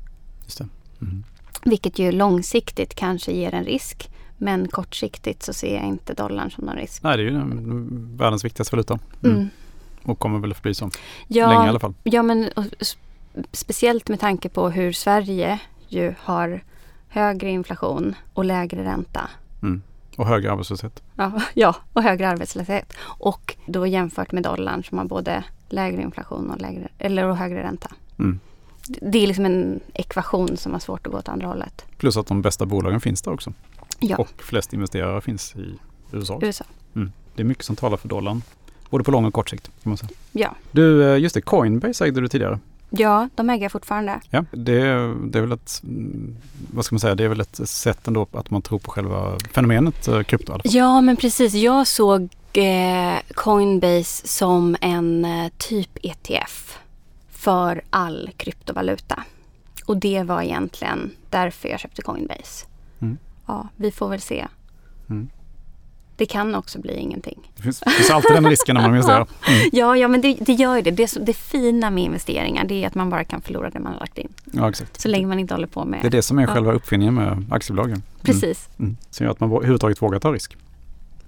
Just 0.44 0.58
det. 0.58 0.68
Mm. 1.00 1.24
Vilket 1.64 1.98
ju 1.98 2.12
långsiktigt 2.12 2.94
kanske 2.94 3.32
ger 3.32 3.54
en 3.54 3.64
risk. 3.64 4.10
Men 4.42 4.68
kortsiktigt 4.68 5.42
så 5.42 5.52
ser 5.52 5.74
jag 5.74 5.84
inte 5.84 6.14
dollarn 6.14 6.50
som 6.50 6.64
någon 6.64 6.76
risk. 6.76 7.02
Nej, 7.02 7.16
det 7.16 7.22
är 7.22 7.24
ju 7.24 7.30
den- 7.30 8.16
världens 8.16 8.44
viktigaste 8.44 8.76
valuta. 8.76 8.98
Mm. 9.24 9.36
Mm. 9.36 9.48
Och 10.02 10.18
kommer 10.18 10.38
väl 10.38 10.50
att 10.50 10.56
förbli 10.56 10.74
så. 10.74 10.90
Ja, 11.28 11.48
Länge 11.48 11.66
i 11.66 11.68
alla 11.68 11.78
fall. 11.80 11.94
Ja, 12.02 12.22
men 12.22 12.50
speciellt 13.52 14.08
med 14.08 14.20
tanke 14.20 14.48
på 14.48 14.68
hur 14.70 14.92
Sverige 14.92 15.58
ju 15.88 16.14
har 16.18 16.60
högre 17.08 17.50
inflation 17.50 18.14
och 18.34 18.44
lägre 18.44 18.84
ränta. 18.84 19.20
Mm. 19.62 19.82
Och 20.16 20.26
högre 20.26 20.52
arbetslöshet. 20.52 21.02
Ja, 21.16 21.32
ja, 21.54 21.76
och 21.92 22.02
högre 22.02 22.28
arbetslöshet. 22.28 22.92
Och 23.02 23.56
då 23.66 23.86
jämfört 23.86 24.32
med 24.32 24.42
dollarn 24.42 24.84
som 24.84 24.98
har 24.98 25.04
både 25.04 25.44
lägre 25.68 26.02
inflation 26.02 26.50
och, 26.50 26.60
lägre, 26.60 26.88
eller 26.98 27.24
och 27.24 27.36
högre 27.36 27.62
ränta. 27.62 27.90
Mm. 28.18 28.40
Det- 28.86 28.98
Det 29.10 29.18
är 29.18 29.26
liksom 29.26 29.44
en 29.46 29.80
ekvation 29.94 30.56
som 30.56 30.72
har 30.72 30.78
svårt 30.80 31.06
att 31.06 31.12
gå 31.12 31.18
åt 31.18 31.28
andra 31.28 31.46
hållet. 31.46 31.84
Plus 31.96 32.16
att 32.16 32.26
de 32.26 32.42
bästa 32.42 32.66
bolagen 32.66 33.00
finns 33.00 33.22
där 33.22 33.32
också. 33.32 33.52
Ja, 34.10 34.16
Och 34.16 34.42
flest 34.42 34.72
investerare 34.72 35.20
finns 35.20 35.56
i 35.56 35.74
USA. 36.12 36.38
USA. 36.42 36.64
Det 37.34 37.42
är 37.42 37.44
mycket 37.44 37.64
som 37.64 37.76
talar 37.76 37.96
för 37.96 38.08
dollarn. 38.08 38.42
Både 38.90 39.04
på 39.04 39.10
lång 39.10 39.24
och 39.24 39.34
kort 39.34 39.50
sikt 39.50 39.64
kan 39.82 39.90
man 39.90 39.96
säga. 39.96 40.10
Ja. 40.32 40.54
Du, 40.72 41.04
eh, 41.12 41.18
just 41.18 41.34
det, 41.34 41.40
Coinbase 41.40 42.04
ägde 42.04 42.20
du 42.20 42.28
tidigare. 42.28 42.58
ja, 42.90 43.28
de 43.34 43.50
äger 43.50 43.62
jag 43.62 43.72
fortfarande. 43.72 44.20
Ja, 44.30 44.44
det, 44.50 44.78
det 45.30 45.38
är 45.38 45.40
väl 45.40 45.52
ett, 45.52 45.80
mm, 45.84 46.36
vad 46.74 46.84
ska 46.84 46.94
man 46.94 47.00
säga, 47.00 47.14
det 47.14 47.24
är 47.24 47.28
väl 47.28 47.40
ett 47.40 47.68
sätt 47.68 48.06
ändå 48.08 48.26
att 48.32 48.50
man 48.50 48.62
tror 48.62 48.78
på 48.78 48.90
själva 48.90 49.38
fenomenet 49.52 50.08
eh, 50.08 50.22
krypto. 50.22 50.58
Ja, 50.64 51.00
men 51.00 51.16
precis. 51.16 51.54
Jag 51.54 51.86
såg 51.86 52.28
eh, 52.52 53.14
Coinbase 53.34 54.28
som 54.28 54.76
en 54.80 55.24
eh, 55.24 55.52
typ 55.58 55.98
ETF 56.02 56.78
för 57.30 57.82
all 57.90 58.30
kryptovaluta. 58.36 59.22
Och 59.86 59.96
det 59.96 60.22
var 60.22 60.42
egentligen 60.42 61.10
därför 61.30 61.68
jag 61.68 61.80
köpte 61.80 62.02
Coinbase. 62.02 62.66
Ja, 63.46 63.68
vi 63.76 63.90
får 63.90 64.08
väl 64.08 64.20
se. 64.20 64.46
Mm. 65.10 65.28
Det 66.16 66.26
kan 66.26 66.54
också 66.54 66.80
bli 66.80 66.94
ingenting. 66.96 67.38
Det 67.56 67.62
finns, 67.62 67.80
det 67.80 67.90
finns 67.90 68.10
alltid 68.10 68.30
den 68.32 68.46
risken 68.48 68.74
när 68.74 68.82
man 68.82 68.90
investerar. 68.90 69.26
Mm. 69.48 69.70
Ja, 69.72 69.96
ja 69.96 70.08
men 70.08 70.20
det, 70.20 70.34
det 70.40 70.52
gör 70.52 70.76
ju 70.76 70.82
det. 70.82 70.90
Det, 70.90 71.16
det 71.26 71.32
fina 71.34 71.90
med 71.90 72.04
investeringar 72.04 72.64
det 72.64 72.82
är 72.84 72.86
att 72.86 72.94
man 72.94 73.10
bara 73.10 73.24
kan 73.24 73.40
förlora 73.42 73.70
det 73.70 73.78
man 73.80 73.92
har 73.92 74.00
lagt 74.00 74.18
in. 74.18 74.28
Ja, 74.52 74.68
exakt. 74.68 75.00
Så 75.00 75.08
länge 75.08 75.26
man 75.26 75.38
inte 75.38 75.54
håller 75.54 75.66
på 75.66 75.84
med... 75.84 76.00
Det 76.02 76.06
är 76.06 76.10
det 76.10 76.22
som 76.22 76.38
är 76.38 76.42
Ja. 76.42 76.48
själva 76.48 76.72
uppfinningen 76.72 77.14
med 77.14 77.44
aktiebolagen. 77.50 77.90
Mm. 77.92 78.02
Precis, 78.22 78.68
Mm. 78.78 78.96
Som 79.10 79.24
gör 79.24 79.30
att 79.32 79.40
man 79.40 79.52
överhuvudtaget 79.52 80.02
vågar 80.02 80.18
ta 80.20 80.32
risk. 80.32 80.56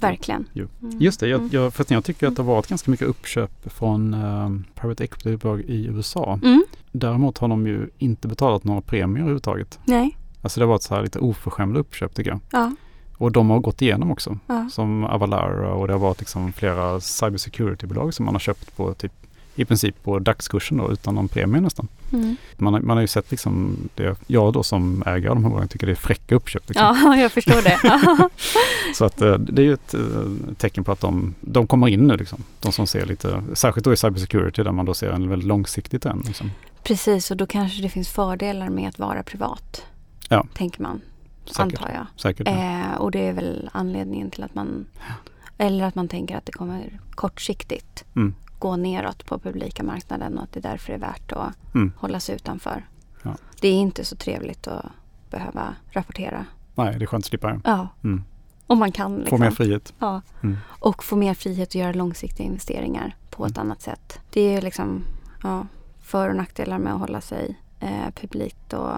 verkligen. 0.01 0.47
Jo. 0.53 0.67
Mm. 0.83 1.01
Just 1.01 1.21
det, 1.21 1.29
jag, 1.29 1.39
Mm. 1.41 1.51
jag, 1.53 1.75
för 1.75 1.87
jag 1.89 2.05
tycker 2.05 2.27
att 2.27 2.37
det 2.37 2.43
har 2.43 2.55
varit 2.55 2.67
ganska 2.67 2.91
mycket 2.91 3.07
uppköp 3.09 3.51
från 3.73 4.15
um, 4.15 4.65
private 4.75 5.05
equity-bolag 5.05 5.61
i 5.61 5.87
USA. 5.87 6.39
Däremot 6.93 7.39
har 7.39 7.49
de 7.49 7.67
ju 7.67 7.89
inte 7.99 8.29
betalat 8.29 8.65
några 8.65 8.81
premier 8.81 9.21
överhuvudtaget. 9.21 9.79
Nej, 9.85 10.17
Alltså 10.45 10.61
det 10.61 10.67
har 10.67 10.71
varit 10.71 10.83
så 10.83 10.95
här 10.95 11.03
lite 11.03 11.19
oförskämda 11.19 11.81
uppköp 11.81 12.15
tycker 12.15 12.31
jag. 12.31 12.41
ja, 12.51 12.73
Och 13.19 13.33
de 13.33 13.51
har 13.51 13.59
gått 13.59 13.83
igenom 13.83 14.11
också. 14.11 14.39
ja. 14.47 14.69
Som 14.73 15.05
Avalara 15.05 15.75
och 15.75 15.87
det 15.87 15.93
har 15.93 16.01
varit 16.01 16.19
liksom 16.19 16.53
flera 16.53 17.01
cybersecurity-bolag 17.01 18.15
som 18.15 18.25
man 18.25 18.35
har 18.35 18.41
köpt 18.41 18.77
på 18.77 18.95
typ 18.95 19.13
i 19.57 19.65
princip 19.65 20.03
på 20.03 20.19
dagskursen 20.19 20.79
då 20.79 20.93
utan 20.93 21.15
någon 21.15 21.29
premie 21.29 21.61
nästan. 21.61 21.89
Mm. 22.13 22.37
Man 22.57 22.75
har, 22.75 22.81
man 22.81 22.97
har 22.97 23.03
ju 23.03 23.07
sett 23.07 23.31
liksom 23.31 23.77
det, 23.95 24.17
jag 24.27 24.53
då 24.53 24.63
som 24.63 25.03
ägare 25.07 25.29
av 25.29 25.35
de 25.35 25.45
här 25.45 25.51
bolagen 25.51 25.69
tycker 25.69 25.87
det 25.87 25.93
är 25.93 25.97
fräcka 25.97 26.35
uppköp. 26.35 26.69
Liksom. 26.69 26.97
ja, 27.03 27.17
jag 27.23 27.33
förstår 27.33 27.63
det. 27.63 27.79
Så 28.95 29.05
att 29.05 29.23
eh, 29.23 29.39
det 29.39 29.63
är 29.63 29.67
ju 29.67 29.75
ett 29.75 29.95
eh, 29.95 30.01
tecken 30.57 30.85
på 30.85 30.93
att 30.93 31.01
de, 31.01 31.35
de 31.41 31.67
kommer 31.67 31.89
in 31.89 32.07
nu 32.07 32.17
liksom. 32.17 32.45
De 32.61 32.73
som 32.73 32.87
ser 32.87 33.07
lite, 33.07 33.43
särskilt 33.55 33.85
då 33.85 33.93
i 33.93 33.97
cybersecurity 33.97 34.63
där 34.63 34.73
man 34.73 34.85
då 34.85 34.95
ser 34.95 35.11
en 35.11 35.29
väldigt 35.29 35.49
långsiktig 35.49 36.03
trend. 36.03 36.25
Liksom. 36.27 36.51
Precis, 36.83 37.31
och 37.31 37.37
då 37.37 37.47
kanske 37.47 37.83
det 37.83 37.89
finns 37.89 38.09
fördelar 38.09 38.69
med 38.69 38.89
att 38.89 38.99
vara 38.99 39.23
privat. 39.23 39.83
Ja. 40.29 40.47
Tänker 40.55 40.83
man, 40.83 41.01
Säkert. 41.45 41.61
antar 41.61 41.91
jag. 41.95 42.07
Säkert. 42.17 42.47
ja. 42.49 42.53
Eh, 42.55 42.95
och 42.95 43.11
det 43.11 43.29
är 43.29 43.33
väl 43.33 43.71
anledningen 43.73 44.31
till 44.31 44.43
att 44.43 44.55
man 44.55 44.87
Eller 45.59 45.85
att 45.85 45.95
man 45.95 46.09
tänker 46.09 46.37
att 46.37 46.47
det 46.47 46.53
kommer 46.53 47.01
kortsiktigt 47.11 48.05
Mm. 48.17 48.35
gå 48.59 48.77
neråt 48.77 49.27
på 49.27 49.39
publika 49.39 49.83
marknaden 49.83 50.39
och 50.39 50.45
att 50.45 50.53
det 50.53 50.61
därför 50.61 50.93
är 50.93 50.99
värt 50.99 51.33
att 51.33 51.75
Mm. 51.75 51.93
hålla 51.99 52.21
sig 52.21 52.35
utanför. 52.35 52.87
Ja. 53.23 53.35
Det 53.61 53.69
är 53.69 53.73
inte 53.73 54.05
så 54.05 54.17
trevligt 54.17 54.67
att 54.67 54.87
behöva 55.31 55.75
rapportera. 55.91 56.47
Nej, 56.75 56.99
det 56.99 57.05
är 57.05 57.07
skönt 57.07 57.23
att 57.25 57.29
slippa. 57.29 57.61
Ja. 57.65 57.89
Mm. 58.05 58.23
om 58.67 58.79
man 58.79 58.93
kan. 58.93 59.15
Få 59.17 59.21
Liksom. 59.21 59.41
mer 59.41 59.51
frihet. 59.51 59.95
Ja. 59.99 60.21
Mm. 60.43 60.57
Och 60.67 61.05
få 61.05 61.17
mer 61.17 61.35
frihet 61.35 61.69
att 61.69 61.75
göra 61.75 61.93
långsiktiga 61.93 62.47
investeringar 62.47 63.17
på 63.31 63.47
ett 63.47 63.57
Mm. 63.57 63.67
annat 63.67 63.83
sätt. 63.83 64.21
Det 64.31 64.41
är 64.41 64.63
liksom 64.63 65.05
ja, 65.43 65.67
för 66.03 66.29
och 66.29 66.37
nackdelar 66.37 66.79
med 66.79 66.93
att 66.95 67.01
hålla 67.01 67.21
sig 67.21 67.59
eh, 67.81 68.11
publikt 68.21 68.73
och 68.73 68.93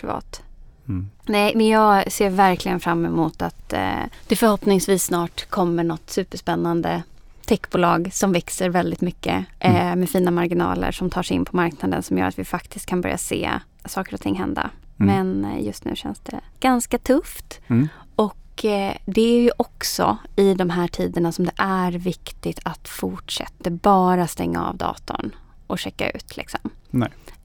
privat. 0.00 0.42
Mm. 0.88 1.10
Nej, 1.26 1.52
men 1.56 1.68
jag 1.68 2.12
ser 2.12 2.30
verkligen 2.30 2.80
fram 2.80 3.04
emot 3.06 3.42
att 3.42 3.72
eh, 3.72 4.02
det 4.28 4.36
förhoppningsvis 4.36 5.04
snart 5.04 5.50
kommer 5.50 5.84
något 5.84 6.10
superspännande 6.10 7.02
techbolag 7.46 8.10
som 8.12 8.32
växer 8.32 8.68
väldigt 8.68 9.00
mycket 9.00 9.44
eh, 9.58 9.74
Mm. 9.86 10.00
med 10.00 10.10
fina 10.10 10.30
marginaler 10.30 10.92
som 10.92 11.10
tar 11.10 11.22
sig 11.22 11.36
in 11.36 11.44
på 11.44 11.56
marknaden 11.56 12.02
som 12.02 12.18
gör 12.18 12.26
att 12.26 12.38
vi 12.38 12.44
faktiskt 12.44 12.86
kan 12.86 13.00
börja 13.00 13.18
se 13.18 13.50
saker 13.84 14.14
och 14.14 14.20
ting 14.20 14.34
hända. 14.38 14.70
Mm. 15.00 15.14
Men 15.40 15.52
eh, 15.52 15.64
just 15.66 15.84
nu 15.84 15.96
känns 15.96 16.18
det 16.18 16.40
ganska 16.60 16.98
tufft. 16.98 17.60
Mm. 17.66 17.88
Och 18.16 18.64
eh, 18.64 18.96
det 19.06 19.20
är 19.22 19.40
ju 19.42 19.50
också 19.56 20.16
i 20.36 20.54
de 20.54 20.70
här 20.70 20.88
tiderna 20.88 21.32
som 21.32 21.44
det 21.44 21.52
är 21.56 21.92
viktigt 21.92 22.60
att 22.64 22.88
fortsätta 22.88 23.70
bara 23.70 24.26
stänga 24.26 24.64
av 24.66 24.76
datorn 24.76 25.30
och 25.66 25.78
checka 25.78 26.10
ut 26.10 26.36
liksom. 26.36 26.60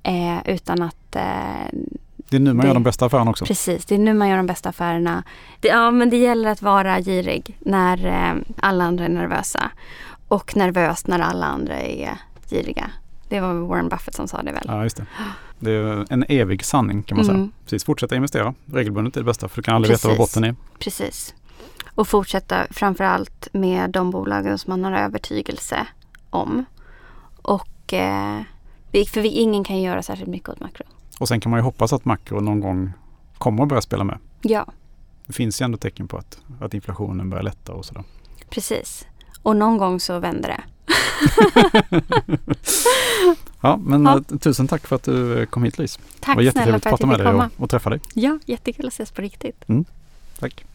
Eh, 0.03 0.37
utan 0.45 0.81
att 0.81 1.15
eh, 1.15 1.79
Det 2.29 2.35
är 2.35 2.39
nu 2.39 2.53
man 2.53 2.57
Det- 2.63 2.67
gör 2.67 2.73
de 2.73 2.83
bästa 2.83 3.05
affärerna 3.05 3.31
också. 3.31 3.45
Precis, 3.45 3.85
det 3.85 3.95
är 3.95 3.99
nu 3.99 4.13
man 4.13 4.29
gör 4.29 4.37
de 4.37 4.45
bästa 4.45 4.69
affärerna. 4.69 5.23
Det, 5.59 5.67
ja, 5.67 5.91
men 5.91 6.09
det 6.09 6.17
gäller 6.17 6.49
att 6.49 6.61
vara 6.61 7.01
girig 7.01 7.57
när 7.59 8.05
eh, 8.05 8.41
alla 8.59 8.83
andra 8.83 9.05
är 9.05 9.09
nervösa. 9.09 9.71
Och 10.27 10.55
nervös 10.55 11.07
när 11.07 11.19
alla 11.19 11.45
andra 11.45 11.79
är 11.79 12.17
giriga. 12.49 12.91
Det 13.29 13.39
var 13.39 13.53
Warren 13.53 13.89
Buffett 13.89 14.15
som 14.15 14.27
sa 14.27 14.41
det 14.41 14.51
väl? 14.51 14.63
Ja, 14.67 14.83
just 14.83 14.97
det. 14.97 15.05
Det 15.59 15.71
är 15.71 16.05
en 16.09 16.25
evig 16.29 16.65
sanning 16.65 17.03
kan 17.03 17.17
man 17.17 17.25
säga. 17.25 17.35
Mm, 17.37 17.51
Precis, 17.63 17.83
fortsätta 17.85 18.15
investera. 18.15 18.53
Regelbundet 18.65 19.15
är 19.17 19.21
det 19.21 19.25
bästa 19.25 19.47
för 19.49 19.55
du 19.55 19.61
kan 19.61 19.75
aldrig 19.75 19.91
veta 19.91 20.07
vad 20.07 20.17
Precis. 20.17 20.33
botten 20.35 20.49
är. 20.49 20.55
precis. 20.79 21.35
Och 21.95 22.07
fortsätta 22.07 22.67
framförallt 22.71 23.47
med 23.53 23.89
de 23.89 24.11
bolagen 24.11 24.57
som 24.57 24.71
man 24.71 24.83
har 24.93 24.99
övertygelse 25.01 25.87
om. 26.29 26.65
Och 27.41 27.93
eh, 27.93 28.41
för 28.91 29.21
vi, 29.21 29.29
ingen 29.29 29.63
kan 29.63 29.81
göra 29.81 30.03
särskilt 30.03 30.29
mycket 30.29 30.49
åt 30.49 30.59
makro. 30.59 30.83
Och 31.19 31.27
sen 31.27 31.39
kan 31.39 31.49
man 31.49 31.59
ju 31.59 31.63
hoppas 31.63 31.93
att 31.93 32.05
makro 32.05 32.39
någon 32.39 32.59
gång 32.59 32.91
kommer 33.37 33.63
att 33.63 33.69
börja 33.69 33.81
spela 33.81 34.03
med. 34.03 34.17
Ja, 34.41 34.65
Det 35.27 35.33
finns 35.33 35.61
ju 35.61 35.63
ändå 35.63 35.77
tecken 35.77 36.07
på 36.07 36.17
att, 36.17 36.39
att 36.59 36.73
inflationen 36.73 37.29
börjar 37.29 37.43
lätta 37.43 37.73
och 37.73 37.85
sådär. 37.85 38.03
precis. 38.49 39.05
Och 39.41 39.55
någon 39.55 39.77
gång 39.77 39.99
så 39.99 40.19
vänder 40.19 40.49
det. 40.49 40.61
Ja, 43.61 43.77
men 43.83 44.05
Ja. 44.05 44.15
eh, 44.31 44.37
tusen 44.37 44.67
tack 44.67 44.87
för 44.87 44.95
att 44.95 45.03
du 45.03 45.39
eh, 45.39 45.45
kom 45.45 45.63
hit 45.63 45.77
Louise. 45.77 45.99
Det 45.99 46.19
Tack 46.21 46.27
var 46.27 46.33
snälla 46.33 46.45
jättetrevligt 46.45 46.83
för 46.83 46.89
att 46.89 46.93
att 46.93 46.99
prata 46.99 47.03
jag 47.03 47.07
med 47.07 47.17
fick 47.17 47.23
dig 47.25 47.31
komma. 47.33 47.49
och, 47.57 47.63
och 47.63 47.69
träffa 47.69 47.89
dig. 47.89 47.99
Ja, 48.13 48.39
jättekul 48.45 48.87
att 48.87 48.93
ses 48.93 49.11
på 49.11 49.21
riktigt. 49.21 49.65
Tack. 50.39 50.65